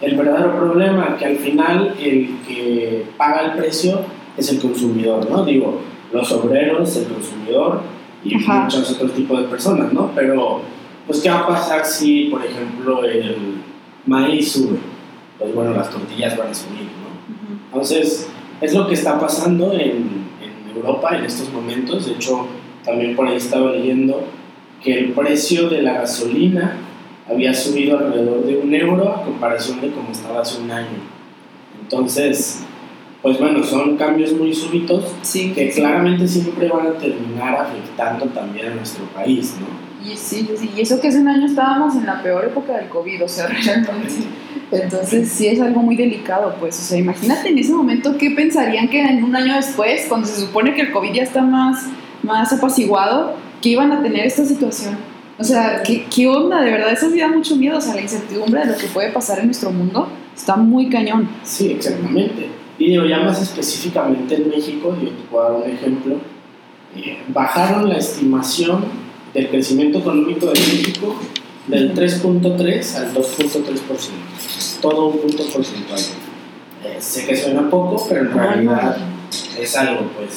[0.00, 4.00] el verdadero problema que al final el que paga el precio
[4.36, 5.44] es el consumidor, ¿no?
[5.44, 5.80] Digo,
[6.12, 7.80] los obreros, el consumidor
[8.22, 10.10] y muchos otros tipos de personas, ¿no?
[10.14, 10.60] Pero,
[11.06, 13.62] pues, ¿qué va a pasar si, por ejemplo, el
[14.06, 14.78] maíz sube?
[15.38, 17.56] Pues bueno, las tortillas van a subir, ¿no?
[17.66, 18.28] Entonces,
[18.60, 22.06] es lo que está pasando en, en Europa en estos momentos.
[22.06, 22.46] De hecho,
[22.86, 24.24] también por ahí estaba leyendo
[24.82, 26.76] que el precio de la gasolina
[27.28, 30.98] había subido alrededor de un euro a comparación de como estaba hace un año.
[31.82, 32.62] Entonces,
[33.20, 35.04] pues bueno, son cambios muy súbitos
[35.54, 39.86] que claramente siempre van a terminar afectando también a nuestro país, ¿no?
[40.08, 42.88] Y sí, sí, y eso que hace un año estábamos en la peor época del
[42.88, 44.14] COVID, o sea, realmente.
[44.70, 48.88] Entonces sí es algo muy delicado, pues, o sea, imagínate en ese momento qué pensarían
[48.88, 51.86] que en un año después, cuando se supone que el COVID ya está más,
[52.26, 54.96] más apaciguado, que iban a tener esta situación.
[55.38, 56.62] O sea, ¿qué, ¿qué, onda?
[56.62, 57.78] De verdad, eso sí da mucho miedo.
[57.78, 61.28] O sea, la incertidumbre de lo que puede pasar en nuestro mundo está muy cañón.
[61.42, 62.48] Sí, exactamente.
[62.78, 66.16] Y digo, ya más específicamente en México, yo te puedo dar un ejemplo,
[66.94, 68.84] eh, bajaron la estimación
[69.32, 71.14] del crecimiento económico de México
[71.66, 76.00] del 3.3 al 2.3%, todo un punto porcentual.
[76.84, 78.96] Eh, sé que suena poco, pero en realidad
[79.58, 80.32] es algo, pues,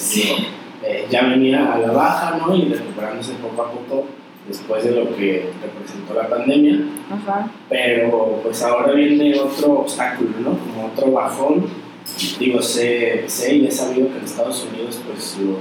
[0.84, 2.56] eh, ya venía a la baja, ¿no?
[2.56, 4.06] Y recuperándose poco a poco
[4.48, 6.80] después de lo que representó la pandemia.
[7.12, 7.52] Ajá.
[7.70, 10.58] Pero pues ahora viene otro obstáculo, ¿no?
[10.58, 11.68] Como otro bajón.
[12.40, 15.60] Digo, sé, sé y he sabido que en Estados Unidos pues los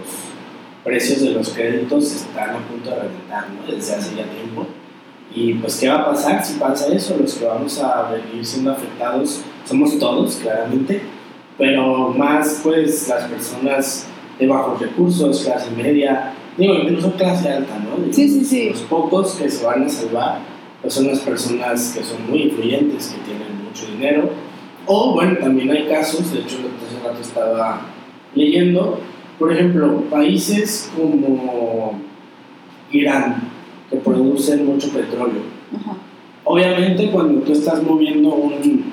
[0.82, 3.70] precios de los créditos están a punto de reventar, ¿no?
[3.70, 4.66] Desde hace ya tiempo.
[5.34, 7.16] Y pues, ¿qué va a pasar si pasa eso?
[7.20, 11.02] Los que vamos a venir siendo afectados somos todos, claramente,
[11.58, 14.06] pero más pues las personas
[14.38, 18.12] de bajos recursos, clase media, digo, incluso clase alta, ¿no?
[18.12, 18.70] Sí, sí, sí.
[18.70, 20.38] Los pocos que se van a salvar
[20.80, 24.30] pues son las personas que son muy influyentes, que tienen mucho dinero.
[24.86, 27.82] O bueno, también hay casos, de hecho, hace rato estaba
[28.34, 29.00] leyendo,
[29.38, 31.98] por ejemplo, países como
[32.90, 33.50] Irán,
[33.90, 35.42] que producen mucho petróleo.
[35.76, 35.96] Ajá.
[36.44, 38.84] Obviamente, cuando tú estás moviendo un,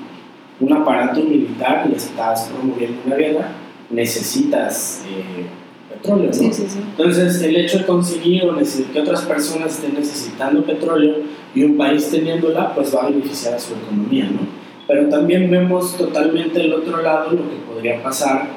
[0.60, 3.52] un aparato militar y estás promoviendo una guerra,
[3.90, 5.46] necesitas eh,
[5.94, 6.32] petróleo, ¿no?
[6.32, 6.78] Sí, sí, sí.
[6.78, 11.16] Entonces, el hecho de conseguir o que otras personas estén necesitando petróleo
[11.54, 14.40] y un país teniéndola, pues va a beneficiar a su economía, ¿no?
[14.86, 18.48] Pero también vemos totalmente el otro lado lo que podría pasar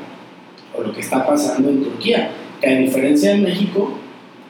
[0.77, 3.97] o lo que está pasando en Turquía, que a diferencia de México,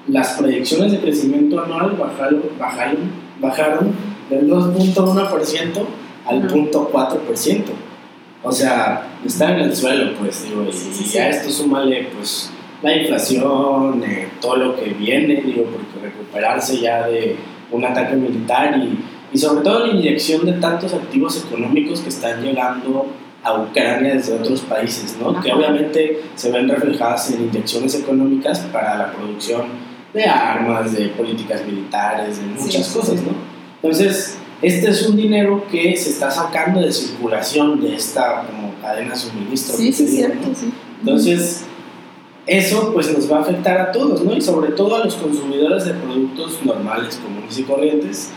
[0.07, 2.97] las proyecciones de crecimiento anual bajaron, bajaron,
[3.39, 3.91] bajaron
[4.30, 5.86] del 2.1%
[6.25, 6.69] al Ujú.
[6.71, 7.63] 0.4%.
[8.43, 11.17] O sea, está en el suelo, pues, digo, y, Sí, sí, sí.
[11.17, 12.49] a esto súmale, pues,
[12.81, 17.35] la inflación, eh, todo lo que viene, digo, porque recuperarse ya de
[17.71, 18.97] un ataque militar y,
[19.33, 23.07] y sobre todo la inyección de tantos activos económicos que están llegando
[23.43, 25.39] a Ucrania desde otros países, ¿no?
[25.41, 25.57] Que Ajá.
[25.59, 29.63] obviamente se ven reflejadas en inyecciones económicas para la producción
[30.13, 33.21] de armas, de políticas militares, de muchas cosas.
[33.21, 33.31] ¿no?
[33.81, 39.12] Entonces, este es un dinero que se está sacando de circulación de esta como cadena
[39.12, 39.78] de suministro.
[39.78, 40.55] Sí, sí, digo, cierto, ¿no?
[40.55, 40.74] sí.
[40.99, 41.66] Entonces,
[42.45, 44.36] eso pues nos va a afectar a todos, ¿no?
[44.36, 48.32] Y sobre todo a los consumidores de productos normales, comunes y corrientes.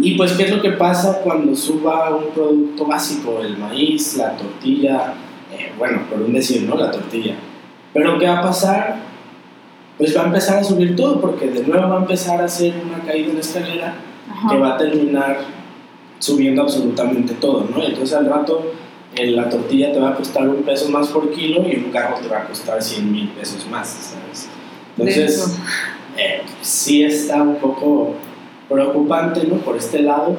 [0.00, 3.40] Y pues, ¿qué es lo que pasa cuando suba un producto básico?
[3.40, 5.14] El maíz, la tortilla,
[5.52, 6.76] eh, bueno, por un decir, ¿no?
[6.76, 7.34] La tortilla.
[7.94, 8.96] Pero ¿qué va a pasar?
[9.96, 12.74] Pues va a empezar a subir todo, porque de nuevo va a empezar a hacer
[12.84, 13.94] una caída en la escalera
[14.32, 14.48] Ajá.
[14.50, 15.40] que va a terminar
[16.18, 17.82] subiendo absolutamente todo, ¿no?
[17.82, 18.72] Entonces al rato
[19.14, 22.16] eh, la tortilla te va a costar un peso más por kilo y un carro
[22.22, 24.48] te va a costar 100 mil pesos más, ¿sabes?
[24.96, 25.58] Entonces,
[26.16, 28.14] eh, sí está un poco
[28.68, 29.56] preocupante, ¿no?
[29.56, 30.36] Por este lado,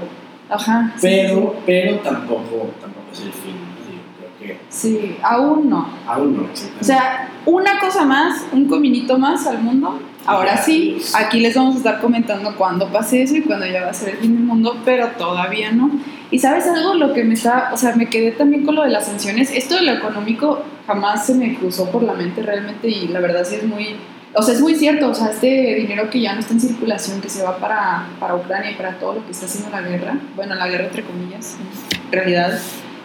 [0.49, 0.91] Ajá.
[0.95, 4.37] sí, pero, pero tampoco, tampoco es el fin, ¿no?
[4.39, 5.87] Creo que sí, aún no.
[6.07, 6.43] aún no.
[6.79, 9.99] O sea, una cosa más, un cominito más al mundo.
[10.25, 13.91] Ahora sí, aquí les vamos a estar comentando cuándo pase eso y cuándo ya va
[13.91, 15.91] a ser el fin del mundo, pero todavía no.
[16.31, 18.89] Y sabes algo, lo que me está, o sea, me quedé también con lo de
[18.89, 19.51] las sanciones.
[19.51, 23.43] Esto de lo económico jamás se me cruzó por la mente realmente y la verdad
[23.43, 23.97] sí es muy,
[24.33, 25.09] o sea, es muy cierto.
[25.09, 28.35] O sea, este dinero que ya no está en circulación, que se va para, para
[28.35, 31.57] Ucrania y para todo lo que está haciendo la guerra, bueno, la guerra entre comillas,
[32.05, 32.57] en realidad,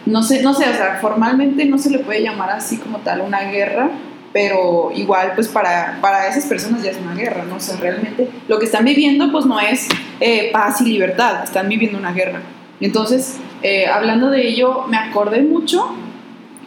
[0.05, 3.21] no sé, no sé, o sea, formalmente no se le puede llamar así como tal
[3.21, 3.91] una guerra,
[4.31, 7.55] pero igual pues para, para esas personas ya es una guerra, ¿no?
[7.55, 9.87] O sea, realmente lo que están viviendo pues no es
[10.19, 12.41] eh, paz y libertad, están viviendo una guerra.
[12.79, 15.95] Entonces, eh, hablando de ello, me acordé mucho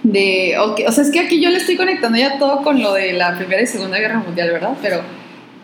[0.03, 3.13] de, o sea, es que aquí yo le estoy conectando ya todo con lo de
[3.13, 4.77] la Primera y Segunda Guerra Mundial, ¿verdad?
[4.83, 5.01] Pero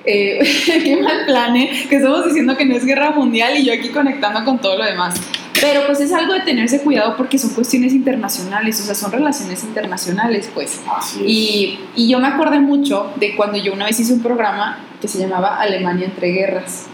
[0.05, 1.71] eh, qué mal plan, ¿eh?
[1.89, 4.85] Que estamos diciendo que no es guerra mundial y yo aquí conectando con todo lo
[4.85, 5.21] demás.
[5.61, 9.65] Pero pues es algo de tenerse cuidado porque son cuestiones internacionales, o sea, son relaciones
[9.65, 10.81] internacionales, pues.
[11.25, 15.19] Y yo me acordé mucho de cuando yo una vez hice un programa que se
[15.19, 16.87] llamaba Alemania entre guerras.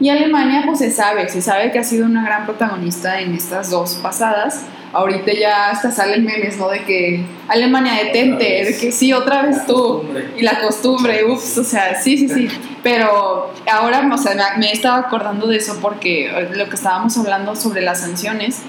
[0.00, 3.70] Y Alemania, pues se sabe, se sabe que ha sido una gran protagonista en estas
[3.70, 4.64] dos pasadas.
[4.92, 6.68] Ahorita ya hasta salen memes, ¿no?
[6.68, 9.74] De que Alemania detente, de que sí, otra vez La tú.
[10.02, 10.30] costumbre.
[10.36, 12.48] Y la costumbre, ups, o sea, sí, sí, sí.
[12.82, 17.16] Pero ahora, o sea, me- me he estado acordando de eso porque lo que estábamos
[17.18, 18.62] hablando sobre las sanciones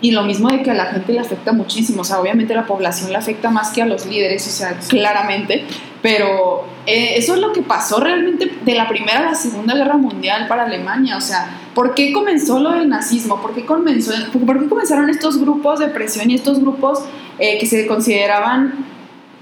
[0.00, 2.66] y lo mismo de que a la gente le afecta muchísimo, o sea, obviamente la
[2.66, 5.64] población le afecta más que a los líderes, o sea, claramente,
[6.02, 9.96] pero eh, eso es lo que pasó realmente de la Primera a la Segunda Guerra
[9.96, 13.42] Mundial para Alemania, o sea, ¿por qué comenzó lo del nazismo?
[13.42, 17.00] ¿Por qué, comenzó, por qué comenzaron estos grupos de presión y estos grupos
[17.38, 18.86] eh, que se consideraban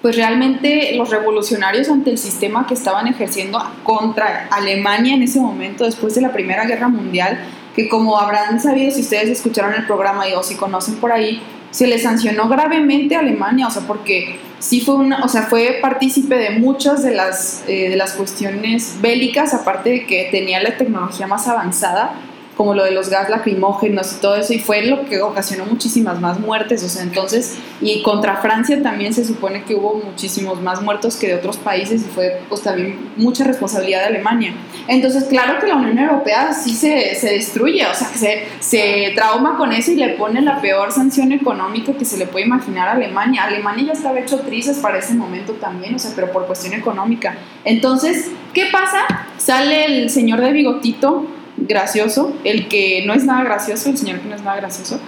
[0.03, 5.85] pues realmente los revolucionarios ante el sistema que estaban ejerciendo contra Alemania en ese momento,
[5.85, 7.41] después de la Primera Guerra Mundial,
[7.77, 11.43] que como habrán sabido si ustedes escucharon el programa y o si conocen por ahí,
[11.71, 15.79] se le sancionó gravemente a Alemania, o sea, porque sí fue una, o sea, fue
[15.83, 20.79] partícipe de muchas de las, eh, de las cuestiones bélicas, aparte de que tenía la
[20.79, 22.15] tecnología más avanzada,
[22.57, 26.21] como lo de los gas lacrimógenos y todo eso, y fue lo que ocasionó muchísimas
[26.21, 30.81] más muertes, o sea, entonces, y contra Francia también se supone que hubo muchísimos más
[30.81, 34.55] muertos que de otros países, y fue pues también mucha responsabilidad de Alemania.
[34.89, 39.57] Entonces, claro que la Unión Europea sí se, se destruye, o sea, se, se trauma
[39.59, 42.93] con eso y le pone la peor sanción económica que se le puede imaginar a
[42.93, 43.45] Alemania.
[43.45, 47.37] Alemania ya estaba hecho trizas para ese momento también, o sea, pero por cuestión económica.
[47.65, 48.99] Entonces, ¿qué pasa?
[49.37, 51.27] Sale el señor de bigotito,
[51.57, 55.01] gracioso, el que no es nada gracioso, el señor que no es nada gracioso,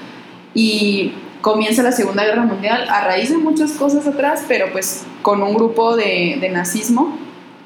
[0.55, 5.43] y comienza la Segunda Guerra Mundial a raíz de muchas cosas atrás, pero pues con
[5.43, 7.17] un grupo de, de nazismo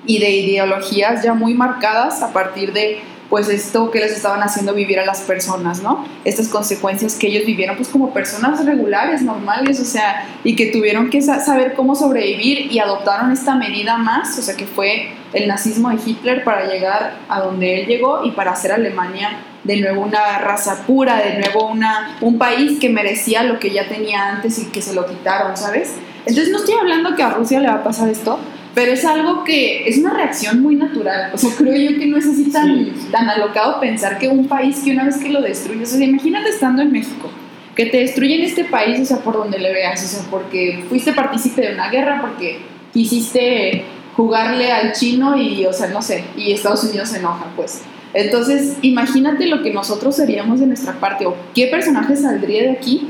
[0.04, 3.00] y de ideologías ya muy marcadas a partir de
[3.32, 6.04] pues esto que les estaban haciendo vivir a las personas, ¿no?
[6.22, 11.08] Estas consecuencias que ellos vivieron pues como personas regulares, normales, o sea, y que tuvieron
[11.08, 15.88] que saber cómo sobrevivir y adoptaron esta medida más, o sea, que fue el nazismo
[15.88, 20.38] de Hitler para llegar a donde él llegó y para hacer Alemania de nuevo una
[20.38, 24.66] raza pura, de nuevo una, un país que merecía lo que ya tenía antes y
[24.66, 25.94] que se lo quitaron, ¿sabes?
[26.26, 28.38] Entonces no estoy hablando que a Rusia le va a pasar esto,
[28.74, 31.30] pero es algo que es una reacción muy natural.
[31.34, 34.80] O sea, creo yo que no es así tan, tan alocado pensar que un país
[34.84, 37.30] que una vez que lo destruyes, o sea, imagínate estando en México,
[37.74, 41.12] que te destruyen este país, o sea, por donde le veas, o sea, porque fuiste
[41.12, 42.60] partícipe de una guerra, porque
[42.92, 43.84] quisiste
[44.16, 47.82] jugarle al chino y, o sea, no sé, y Estados Unidos se enoja, pues.
[48.14, 53.08] Entonces, imagínate lo que nosotros seríamos de nuestra parte, o qué personaje saldría de aquí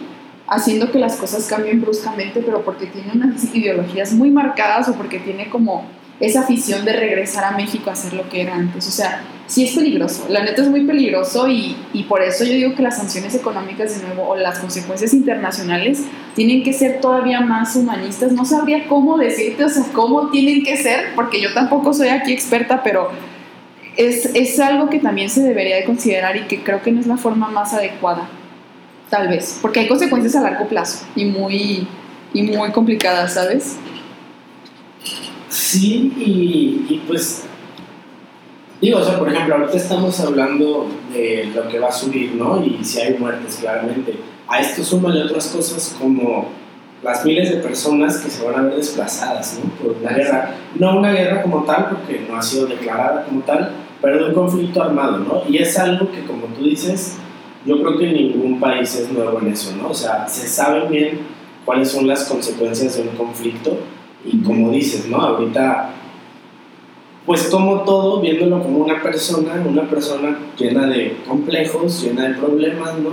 [0.53, 5.19] haciendo que las cosas cambien bruscamente, pero porque tiene unas ideologías muy marcadas o porque
[5.19, 5.85] tiene como
[6.21, 8.87] esa afición de regresar a México a hacer lo que era antes.
[8.87, 12.53] O sea, sí es peligroso, la neta es muy peligroso y, y, por eso yo
[12.53, 17.41] digo que las sanciones económicas de nuevo o las consecuencias internacionales tienen que ser todavía
[17.41, 18.33] más humanistas.
[18.33, 22.33] No sabría cómo decirte, o sea, cómo tienen que ser, porque yo tampoco soy aquí
[22.33, 23.11] experta, pero
[23.97, 27.07] es, es algo que también se debería de considerar y que creo que no es
[27.07, 28.29] la forma más adecuada
[29.13, 31.87] tal vez, porque hay consecuencias a largo plazo y muy,
[32.33, 33.77] y muy complicadas, ¿sabes?
[35.51, 37.43] Sí, y, y, pues,
[38.81, 42.65] digo, o sea, por ejemplo, ahorita estamos hablando de lo que va a subir, ¿no?
[42.65, 44.15] Y si hay muertes, claramente.
[44.49, 46.49] A esto súmale otras cosas como
[47.03, 49.71] las miles de personas que se van a ver desplazadas, ¿no?
[49.73, 53.73] Por una guerra, no una guerra como tal, porque no ha sido declarada como tal,
[54.01, 55.43] pero de un conflicto armado, ¿no?
[55.47, 57.19] Y es algo que, como tú dices,
[57.65, 59.91] yo creo que ningún país es nuevo en eso, ¿no?
[59.91, 61.21] O sea, se sabe bien
[61.65, 63.79] cuáles son las consecuencias de un conflicto
[64.25, 65.19] y como dices, ¿no?
[65.19, 65.91] Ahorita,
[67.25, 72.99] pues como todo, viéndolo como una persona, una persona llena de complejos, llena de problemas,
[72.99, 73.11] ¿no?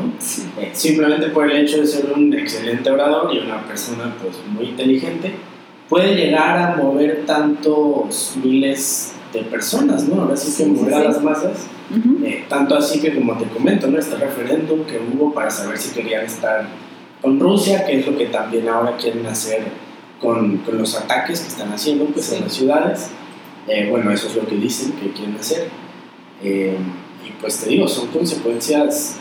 [0.59, 4.69] Eh, simplemente por el hecho de ser un excelente orador y una persona pues muy
[4.69, 5.33] inteligente,
[5.87, 10.23] puede llegar a mover tantos miles de personas, ¿no?
[10.23, 11.67] Ahora sí que mover a las masas
[12.23, 13.97] eh, tanto así que, como te comento, ¿no?
[13.97, 16.67] este referéndum que hubo para saber si querían estar
[17.21, 19.63] con Rusia, que es lo que también ahora quieren hacer
[20.21, 23.09] con, con los ataques que están haciendo pues, en las ciudades.
[23.67, 25.69] Eh, bueno, eso es lo que dicen que quieren hacer.
[26.43, 26.77] Eh,
[27.27, 29.17] y pues te digo, son consecuencias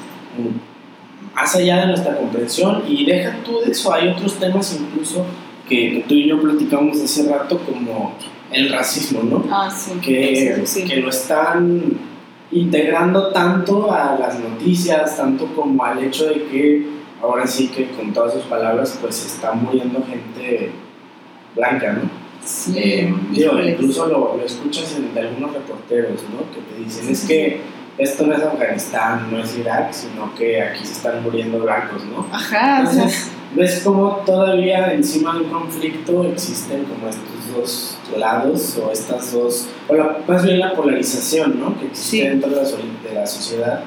[1.35, 5.25] más allá de nuestra comprensión y deja tú de eso, hay otros temas incluso
[5.69, 8.15] que, tú y yo platicamos hace rato como
[8.51, 9.45] el racismo, ¿no?
[9.51, 9.93] Ah, sí.
[10.01, 10.85] Que, sí, sí.
[10.89, 11.99] que lo están
[12.51, 16.87] integrando tanto a las noticias, tanto como al hecho de que
[17.23, 20.71] ahora sí que con todas sus palabras pues está muriendo gente
[21.55, 22.29] blanca, ¿no?
[22.45, 26.39] Sí, Eh, digo, incluso lo, lo escuchas en, de algunos reporteros, ¿no?
[26.55, 27.61] Que te dicen, es que
[27.99, 32.27] esto no es Afganistán, no es Irak, sino que aquí se están muriendo blancos, ¿no?
[32.33, 33.09] Ajá, o sea,
[33.55, 39.67] ves cómo todavía encima de un conflicto existen como estos dos lados o estas dos,
[39.89, 41.79] o la- más bien la polarización, ¿no?
[41.79, 42.23] Que existe Sí.
[42.29, 43.81] dentro de la, de la sociedad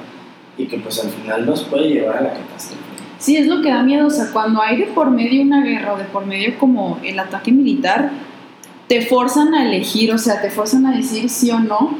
[0.58, 2.82] y que pues al final nos puede llevar a la catástrofe.
[3.18, 5.94] Sí, es lo que da miedo, o sea, cuando hay de por medio una guerra
[5.94, 8.10] o de por medio como el ataque militar,
[8.88, 11.96] te forzan a elegir, o sea, te forzan a decir sí o no,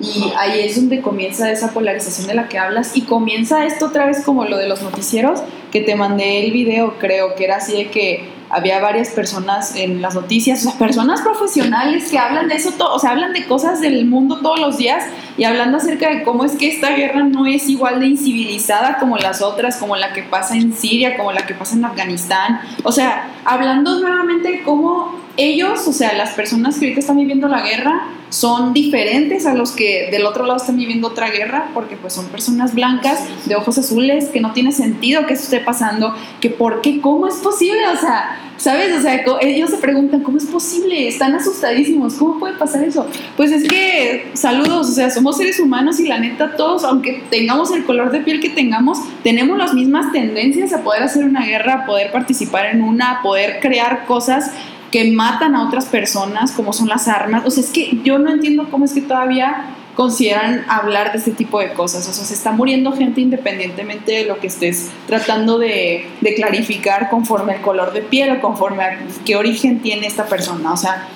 [0.00, 4.06] y ahí es donde comienza esa polarización de la que hablas, y comienza esto otra
[4.06, 7.72] vez como lo de los noticieros, que te mandé el video, creo que era así
[7.76, 12.56] de que había varias personas en las noticias, o sea, personas profesionales que hablan de
[12.56, 15.04] eso, todo, o sea, hablan de cosas del mundo todos los días
[15.38, 19.16] y hablando acerca de cómo es que esta guerra no es igual de incivilizada como
[19.16, 22.92] las otras, como la que pasa en Siria, como la que pasa en Afganistán, o
[22.92, 27.62] sea, hablando nuevamente de cómo ellos, o sea, las personas que ahorita están viviendo la
[27.62, 32.14] guerra, son diferentes a los que del otro lado están viviendo otra guerra, porque pues
[32.14, 36.48] son personas blancas, de ojos azules, que no tiene sentido que eso esté pasando, que
[36.48, 38.96] por qué, cómo es posible, o sea, ¿sabes?
[38.96, 41.08] O sea, ellos se preguntan, ¿cómo es posible?
[41.08, 43.06] Están asustadísimos, ¿cómo puede pasar eso?
[43.36, 47.70] Pues es que, saludos, o sea, somos seres humanos y la neta todos, aunque tengamos
[47.70, 51.82] el color de piel que tengamos, tenemos las mismas tendencias a poder hacer una guerra,
[51.82, 54.52] a poder participar en una, a poder crear cosas
[54.92, 57.44] que matan a otras personas, como son las armas.
[57.44, 61.32] O sea, es que yo no entiendo cómo es que todavía consideran hablar de este
[61.32, 62.06] tipo de cosas.
[62.08, 67.10] O sea, se está muriendo gente independientemente de lo que estés tratando de, de clarificar
[67.10, 70.72] conforme al color de piel o conforme a qué origen tiene esta persona.
[70.72, 71.08] O sea,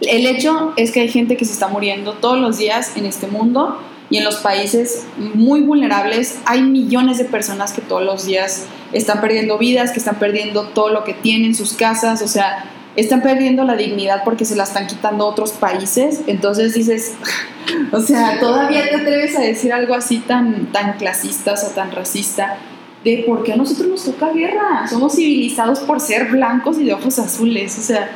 [0.00, 3.26] el hecho es que hay gente que se está muriendo todos los días en este
[3.26, 3.80] mundo
[4.10, 9.20] y en los países muy vulnerables hay millones de personas que todos los días están
[9.20, 12.64] perdiendo vidas, que están perdiendo todo lo que tienen, sus casas, o sea,
[12.96, 16.22] están perdiendo la dignidad porque se la están quitando otros países.
[16.26, 17.14] Entonces dices,
[17.92, 22.58] o sea, todavía te atreves a decir algo así tan, tan clasista o tan racista
[23.04, 24.86] de por qué a nosotros nos toca guerra.
[24.88, 27.78] Somos civilizados por ser blancos y de ojos azules.
[27.78, 28.10] O sea,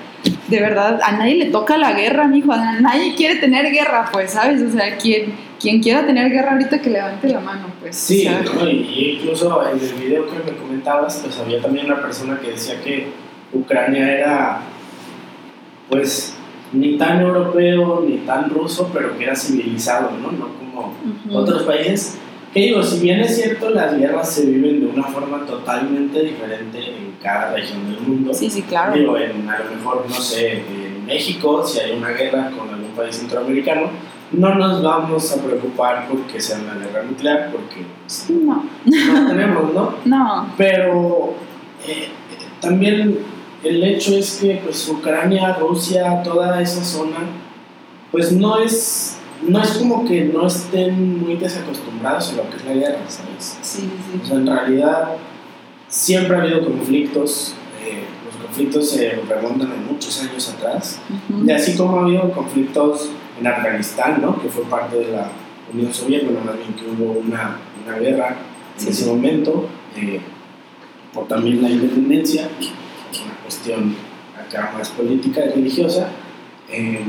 [0.48, 2.52] de verdad, a nadie le toca la guerra, mijo.
[2.52, 4.62] A nadie quiere tener guerra, pues, ¿sabes?
[4.62, 7.96] O sea, quien, quien quiera tener guerra ahorita que levante la mano, pues.
[7.96, 12.52] Sí, y incluso en el video que me comentabas, pues había también una persona que
[12.52, 14.60] decía que Ucrania era,
[15.88, 16.36] pues,
[16.72, 20.32] ni tan europeo ni tan ruso, pero que era civilizado, ¿no?
[20.32, 20.94] No como
[21.32, 22.18] otros países.
[22.52, 26.78] Que digo, si bien es cierto, las guerras se viven de una forma totalmente diferente
[26.78, 28.32] en cada región del mundo.
[28.32, 28.94] Sí, sí, claro.
[28.94, 32.90] Digo, en, a lo mejor, no sé, en México, si hay una guerra con algún
[32.96, 33.90] país centroamericano,
[34.32, 37.86] no nos vamos a preocupar porque sea una guerra nuclear, porque
[38.32, 39.94] no, no tenemos, ¿no?
[40.04, 40.52] No.
[40.56, 41.34] Pero
[41.86, 42.08] eh,
[42.60, 43.18] también
[43.64, 47.18] el hecho es que pues Ucrania, Rusia, toda esa zona,
[48.12, 52.64] pues no es, no es como que no estén muy desacostumbrados a lo que es
[52.64, 53.58] la guerra, ¿sabes?
[53.62, 54.20] Sí, sí.
[54.22, 55.08] O sea, en realidad
[55.88, 57.54] siempre ha habido conflictos,
[57.84, 61.00] eh, los conflictos se remontan a muchos años atrás,
[61.44, 64.40] y así como ha habido conflictos en Afganistán, ¿no?
[64.40, 65.28] que fue parte de la
[65.72, 68.36] Unión Soviética, más bien que hubo una, una guerra
[68.80, 70.20] en ese momento, eh,
[71.12, 72.48] por también la independencia,
[73.58, 73.96] cuestión
[74.38, 76.08] acá más política y religiosa,
[76.70, 77.04] eh,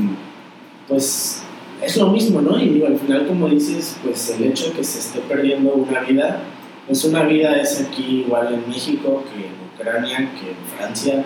[0.88, 1.44] pues
[1.82, 2.62] es lo mismo, ¿no?
[2.62, 6.42] Y al final, como dices, pues el hecho de que se esté perdiendo una vida,
[6.88, 11.24] pues una vida es aquí igual en México que en Ucrania, que en Francia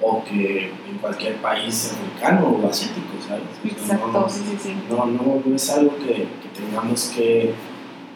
[0.00, 3.44] o que en cualquier país africano o asiático, ¿sabes?
[3.64, 4.74] Exacto, no, sí, sí, sí.
[4.90, 7.54] No, no, es algo que, que tengamos que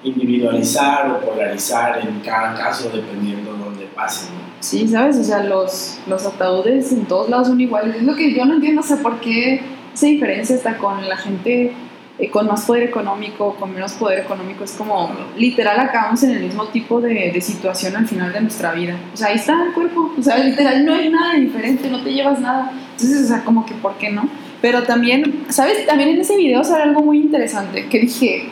[0.02, 4.48] individualizar o polarizar en cada caso dependiendo de dónde pase, ¿no?
[4.60, 5.16] Sí, ¿sabes?
[5.18, 7.96] O sea, los, los ataúdes en todos lados son iguales.
[7.96, 9.60] Es lo que yo no entiendo, o sea, por qué
[9.94, 11.72] se diferencia hasta con la gente
[12.18, 14.64] eh, con más poder económico, con menos poder económico.
[14.64, 18.72] Es como, literal, acabamos en el mismo tipo de, de, situación al final de nuestra
[18.72, 18.96] vida.
[19.14, 20.12] O sea, ahí está el cuerpo.
[20.18, 22.72] O sea, literal, no hay nada diferente, no te llevas nada.
[22.92, 24.28] Entonces, o sea, como que, ¿por qué no?
[24.60, 25.86] Pero también, ¿sabes?
[25.86, 28.48] También en ese video sale algo muy interesante que dije,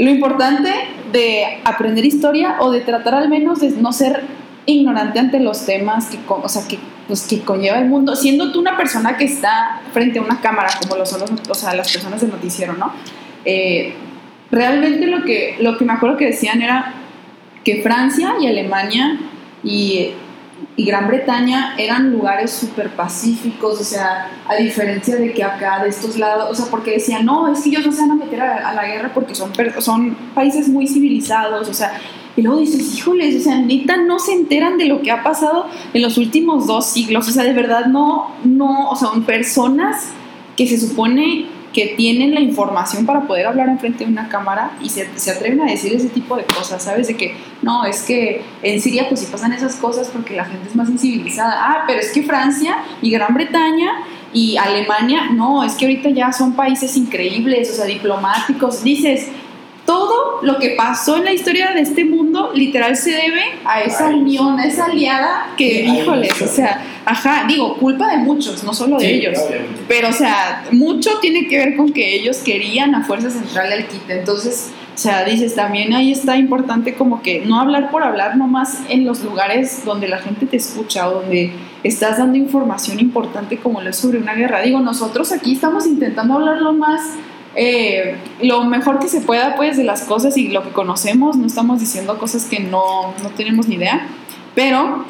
[0.00, 0.72] lo importante
[1.12, 4.22] de aprender historia o de tratar al menos de no ser
[4.64, 8.60] ignorante ante los temas que, o sea, que, pues, que conlleva el mundo, siendo tú
[8.60, 12.22] una persona que está frente a una cámara, como lo son o sea, las personas
[12.22, 12.94] del noticiero, ¿no?
[13.44, 13.92] Eh,
[14.50, 16.94] realmente lo que, lo que me acuerdo que decían era
[17.62, 19.18] que Francia y Alemania
[19.62, 20.12] y,
[20.76, 25.90] y Gran Bretaña eran lugares súper pacíficos, o sea, a diferencia de que acá, de
[25.90, 28.40] estos lados, o sea, porque decían, no, es que ellos no se van a meter
[28.40, 31.92] a, la guerra porque son, son países muy civilizados, o sea,
[32.36, 35.66] y luego dices, híjoles, o sea, neta no se enteran de lo que ha pasado
[35.92, 37.28] en los últimos dos siglos.
[37.28, 40.10] O sea, de verdad no, no, o sea, son personas
[40.56, 44.88] que se supone que tienen la información para poder hablar enfrente de una cámara y
[44.88, 47.06] se, se, atreven a decir ese tipo de cosas, ¿sabes?
[47.06, 50.68] De que, no, es que en Siria pues sí pasan esas cosas porque la gente
[50.68, 51.54] es más incivilizada.
[51.56, 53.92] Ah, pero es que Francia y Gran Bretaña
[54.32, 58.82] y Alemania, no, es que ahorita ya son países increíbles, o sea, diplomáticos.
[58.82, 59.28] Dices,
[59.90, 64.06] todo lo que pasó en la historia de este mundo literal se debe a esa
[64.06, 68.98] unión, a esa aliada que, híjoles, o sea, ajá, digo, culpa de muchos, no solo
[68.98, 69.80] de Sí, ellos, obviamente.
[69.88, 73.88] pero o sea, mucho tiene que ver con que ellos querían a fuerza central al
[73.88, 78.36] quite, entonces, o sea, dices, también ahí está importante como que no hablar por hablar
[78.36, 83.56] nomás en los lugares donde la gente te escucha o donde estás dando información importante
[83.56, 84.60] como lo es sobre una guerra.
[84.60, 87.00] Digo, nosotros aquí estamos intentando hablar lo más
[87.56, 91.46] eh, lo mejor que se pueda pues de las cosas y lo que conocemos, no
[91.46, 94.06] estamos diciendo cosas que no, no tenemos ni idea,
[94.54, 95.04] pero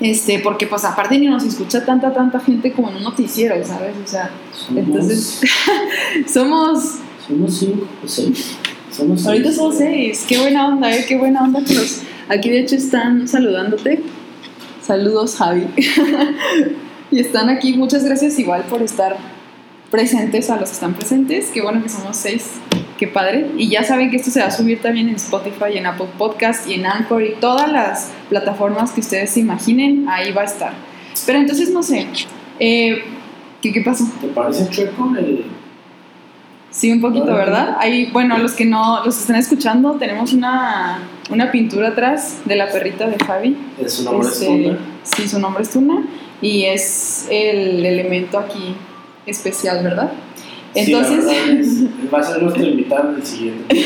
[0.00, 3.94] Este, porque pues aparte ni nos escucha tanta, tanta gente como en un noticiero, ¿sabes?
[4.02, 5.40] O sea, Somos, entonces
[6.26, 6.94] somos,
[7.26, 8.56] somos cinco o seis.
[8.90, 9.56] Somos ahorita seis.
[9.56, 11.04] somos seis, qué buena onda, ¿eh?
[11.06, 14.02] Qué buena onda que los, aquí de hecho están saludándote.
[14.80, 15.66] Saludos Javi.
[17.10, 19.18] y están aquí, muchas gracias igual por estar
[19.90, 22.52] presentes a los que están presentes, qué bueno que somos seis,
[22.98, 23.50] qué padre.
[23.56, 26.68] Y ya saben que esto se va a subir también en Spotify, en Apple Podcast
[26.68, 30.72] y en Anchor y todas las plataformas que ustedes se imaginen, ahí va a estar.
[31.26, 32.06] Pero entonces no sé,
[32.58, 33.02] eh,
[33.60, 34.08] ¿qué, ¿qué pasó?
[34.20, 35.44] ¿Te parece chueco el.?
[36.70, 37.76] Sí, un poquito, ¿verdad?
[37.80, 42.70] Ahí, bueno, los que no, los están escuchando, tenemos una, una pintura atrás de la
[42.70, 43.56] perrita de Javi.
[43.76, 44.78] de su nombre Este, es Tuna?
[45.02, 46.04] Sí, su nombre es Tuna
[46.40, 48.76] y es el elemento aquí
[49.26, 50.10] especial, ¿verdad?
[50.74, 53.84] Entonces, Sí, la verdad es- va a ser nuestro invitado del siguiente.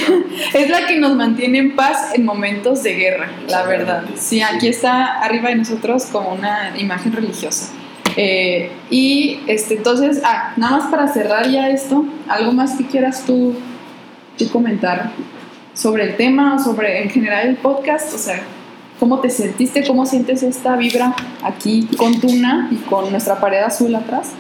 [0.55, 4.05] es la que nos mantiene en paz en momentos de guerra, la verdad.
[4.17, 7.73] Sí, aquí está arriba de nosotros como una imagen religiosa.
[8.17, 13.25] Eh, y este, entonces, ah, nada más para cerrar ya esto, algo más que quieras
[13.27, 13.55] tú,
[14.39, 15.11] tú comentar
[15.73, 18.41] sobre el tema o sobre en general el podcast, o sea,
[19.01, 19.85] ¿cómo te sentiste?
[19.87, 24.31] ¿Cómo sientes esta vibra aquí con Tuna y con nuestra pared azul atrás?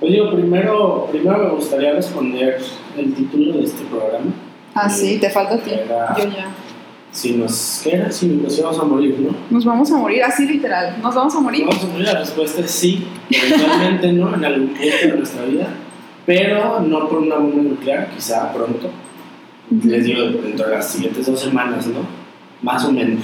[0.00, 2.58] Pues digo, primero, primero me gustaría responder
[2.98, 4.26] el título de este programa.
[4.74, 5.70] Ah, sí, te falta a ti.
[5.72, 6.48] Era- Yo ya.
[7.12, 9.30] Si nos queda, si nos íbamos a morir, ¿no?
[9.48, 11.64] Nos vamos a morir, así literal, nos vamos a morir.
[11.64, 15.68] Vamos a morir, la respuesta es sí, eventualmente no, en algún punto de nuestra vida,
[16.26, 18.90] pero no por una bomba nuclear, quizá pronto.
[19.84, 22.00] Les digo, dentro de las siguientes dos semanas, ¿no?
[22.62, 23.22] Más o menos.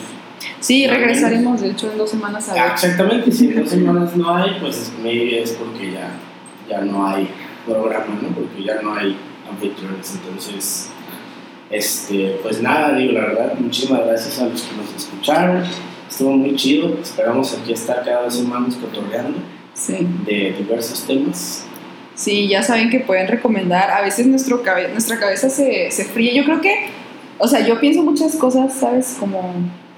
[0.60, 2.72] Sí, regresaremos de hecho en dos semanas a Ah, ver.
[2.74, 6.10] exactamente, si en dos semanas no hay, pues maybe es porque ya,
[6.70, 7.28] ya no hay
[7.66, 8.28] programa, ¿no?
[8.28, 9.16] Porque ya no hay
[9.50, 10.88] anfitriones, entonces,
[11.70, 15.62] este, pues nada, digo, la verdad, muchísimas gracias a los que nos escucharon,
[16.08, 19.38] estuvo muy chido, esperamos aquí estar cada dos semanas cotorreando
[19.74, 19.96] Sí.
[20.26, 21.64] de diversos temas.
[22.14, 23.90] Sí, ya saben que pueden recomendar.
[23.90, 26.34] A veces nuestro cabe- nuestra cabeza se, se fríe.
[26.34, 26.88] Yo creo que,
[27.38, 29.16] o sea, yo pienso muchas cosas, ¿sabes?
[29.18, 29.54] Como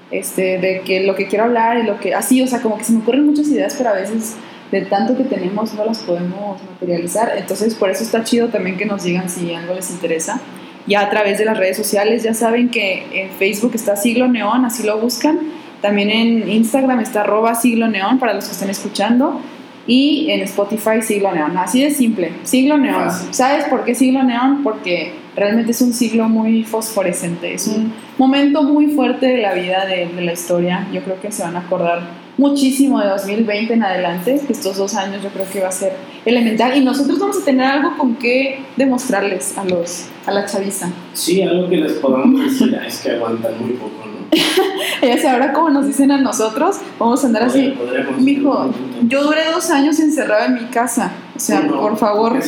[0.09, 2.13] este, de que lo que quiero hablar y lo que.
[2.15, 4.35] Así, o sea, como que se me ocurren muchas ideas, pero a veces
[4.73, 7.31] de tanto que tenemos no las podemos materializar.
[7.37, 10.41] Entonces, por eso está chido también que nos digan si algo les interesa.
[10.87, 14.65] Ya a través de las redes sociales, ya saben que en Facebook está Siglo Neón,
[14.65, 15.39] así lo buscan.
[15.79, 19.39] También en Instagram está arroba Siglo Neón para los que estén escuchando.
[19.85, 21.55] Y en Spotify Siglo Neón.
[21.55, 22.31] Así de simple.
[22.43, 23.11] Siglo Neón.
[23.29, 24.63] ¿Sabes por qué Siglo Neón?
[24.63, 27.53] Porque realmente es un siglo muy fosforescente.
[27.53, 30.87] Es un momento muy fuerte de la vida de, de la historia.
[30.91, 34.41] Yo creo que se van a acordar muchísimo de 2020 en adelante.
[34.45, 35.93] que Estos dos años yo creo que va a ser
[36.25, 36.75] elemental.
[36.75, 40.89] Y nosotros vamos a tener algo con qué demostrarles a, los, a la chaviza.
[41.13, 44.13] Sí, algo que les podamos decir es que aguantan muy poco, ¿no?
[45.01, 47.73] Ya sé, ahora como nos dicen a nosotros, vamos a andar así.
[48.19, 48.73] Mijo,
[49.07, 51.11] yo duré dos años encerrado en mi casa.
[51.35, 52.39] O sea, No, por favor,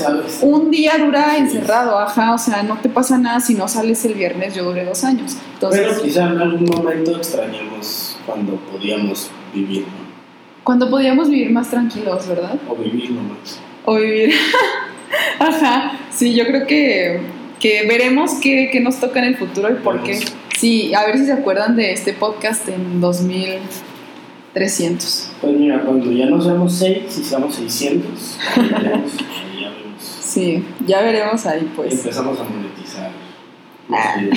[0.41, 2.33] un día dura encerrado, ajá.
[2.33, 4.55] O sea, no te pasa nada si no sales el viernes.
[4.55, 5.36] Yo duré dos años.
[5.55, 10.05] Entonces, Pero quizá en algún momento extrañamos cuando podíamos vivir, ¿no?
[10.65, 12.55] cuando podíamos vivir más tranquilos, ¿verdad?
[12.67, 13.59] O vivir nomás.
[13.85, 14.33] O vivir.
[15.39, 15.99] ajá.
[16.11, 17.19] Sí, yo creo que,
[17.59, 20.13] que veremos qué, qué nos toca en el futuro y por qué.
[20.13, 20.33] Veremos.
[20.57, 25.31] Sí, a ver si se acuerdan de este podcast en 2300.
[25.39, 30.01] Pues mira, cuando ya no seamos 6 y seamos 600, ahí veremos, ahí ya vemos.
[30.25, 31.93] Sí, ya veremos ahí, Ahí pues.
[31.93, 33.11] empezamos a monetizar.
[33.91, 34.15] Ah.
[34.19, 34.29] Sí,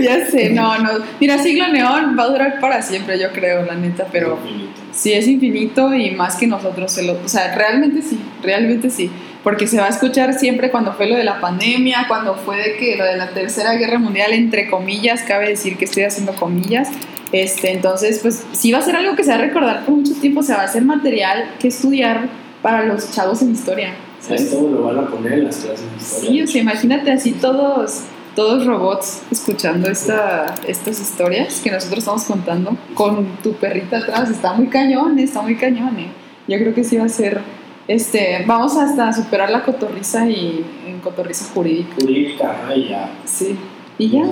[0.04, 0.90] Ya sé, no, no.
[1.20, 4.80] Mira, Siglo Neón va a durar para siempre, yo creo, la neta, pero infinito.
[4.92, 6.92] sí es infinito y más que nosotros.
[6.92, 9.10] se lo- o sea, realmente sí, realmente sí.
[9.42, 12.76] Porque se va a escuchar siempre cuando fue lo de la pandemia, cuando fue de
[12.76, 16.88] que lo de la Tercera Guerra Mundial, entre comillas, cabe decir que estoy haciendo comillas.
[17.32, 20.12] Este, entonces, pues sí va a ser algo que se va a recordar por mucho
[20.14, 22.28] tiempo, o sea, va a ser material que estudiar
[22.60, 23.94] para los chavos en historia.
[24.20, 24.42] ¿sabes?
[24.42, 26.30] Esto lo van a poner en las clases de historia.
[26.30, 28.02] Sí, o sea, imagínate así todos,
[28.34, 34.30] todos robots escuchando esta, estas historias que nosotros estamos contando con tu perrita atrás.
[34.30, 35.98] Está muy cañón, está muy cañón.
[35.98, 36.08] eh.
[36.48, 37.40] Yo creo que sí va a ser,
[37.88, 41.94] este, vamos hasta superar la cotorriza y en cotorriza jurídica.
[42.00, 43.10] Jurídica, y ya.
[43.24, 43.56] Sí,
[43.98, 44.22] y ya,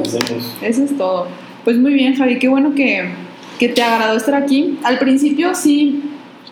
[0.63, 1.27] eso es todo.
[1.65, 3.11] Pues muy bien, Javi, qué bueno que,
[3.59, 4.79] que te agradó estar aquí.
[4.83, 6.03] Al principio sí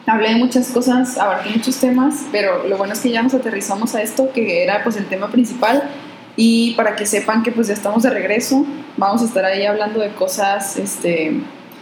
[0.06, 3.94] hablé de muchas cosas, abarqué muchos temas, pero lo bueno es que ya nos aterrizamos
[3.94, 5.90] a esto, que era pues el tema principal.
[6.40, 8.64] Y para que sepan que pues ya estamos de regreso,
[8.96, 11.40] vamos a estar ahí hablando de cosas este,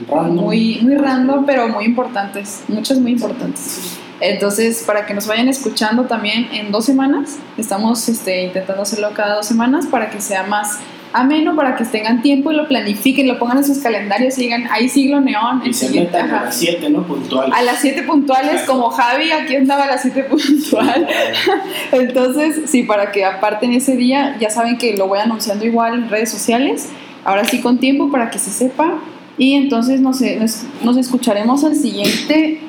[0.08, 0.34] Random.
[0.34, 3.98] muy, muy random, pero muy importantes, muchas muy importantes.
[4.18, 9.36] Entonces, para que nos vayan escuchando también en dos semanas, estamos este, intentando hacerlo cada
[9.36, 10.78] dos semanas para que sea más
[11.16, 14.68] ameno para que tengan tiempo y lo planifiquen, lo pongan en sus calendarios y digan,
[14.70, 15.62] ahí siglo neón.
[15.64, 16.44] Y el se siguiente, metan a ajá.
[16.46, 17.06] las 7, ¿no?
[17.06, 17.54] Puntuales.
[17.54, 21.08] A las 7 puntuales, como Javi, aquí andaba a las 7 puntual.
[21.92, 26.10] Entonces, sí, para que aparten ese día, ya saben que lo voy anunciando igual en
[26.10, 26.90] redes sociales.
[27.24, 28.98] Ahora sí con tiempo para que se sepa.
[29.38, 32.60] Y entonces nos, nos, nos escucharemos el siguiente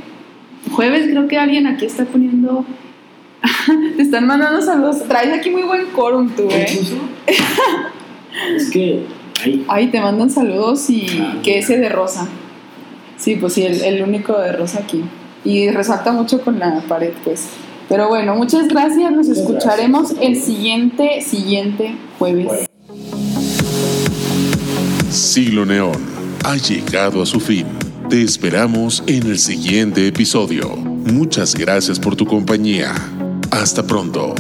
[0.72, 1.10] jueves.
[1.10, 2.66] Creo que alguien aquí está poniendo...
[3.98, 5.04] Te están mandando saludos.
[5.08, 6.80] Traes aquí muy buen quórum tú, ¿Qué ¿eh?
[8.56, 9.04] es que
[9.44, 12.28] ahí Ay, te mandan saludos y Ah, que ese de rosa.
[13.18, 15.04] Sí, pues sí, el, el único de rosa aquí.
[15.44, 17.48] Y resalta mucho con la pared, pues.
[17.90, 19.12] Pero bueno, muchas gracias.
[19.12, 20.26] Nos Muchas escucharemos gracias.
[20.28, 22.68] el siguiente, siguiente jueves.
[25.10, 25.96] Siglo Neón
[26.44, 27.66] ha llegado a su fin.
[28.10, 30.76] Te esperamos en el siguiente episodio.
[30.76, 32.94] Muchas gracias por tu compañía.
[33.52, 34.36] Hasta pronto.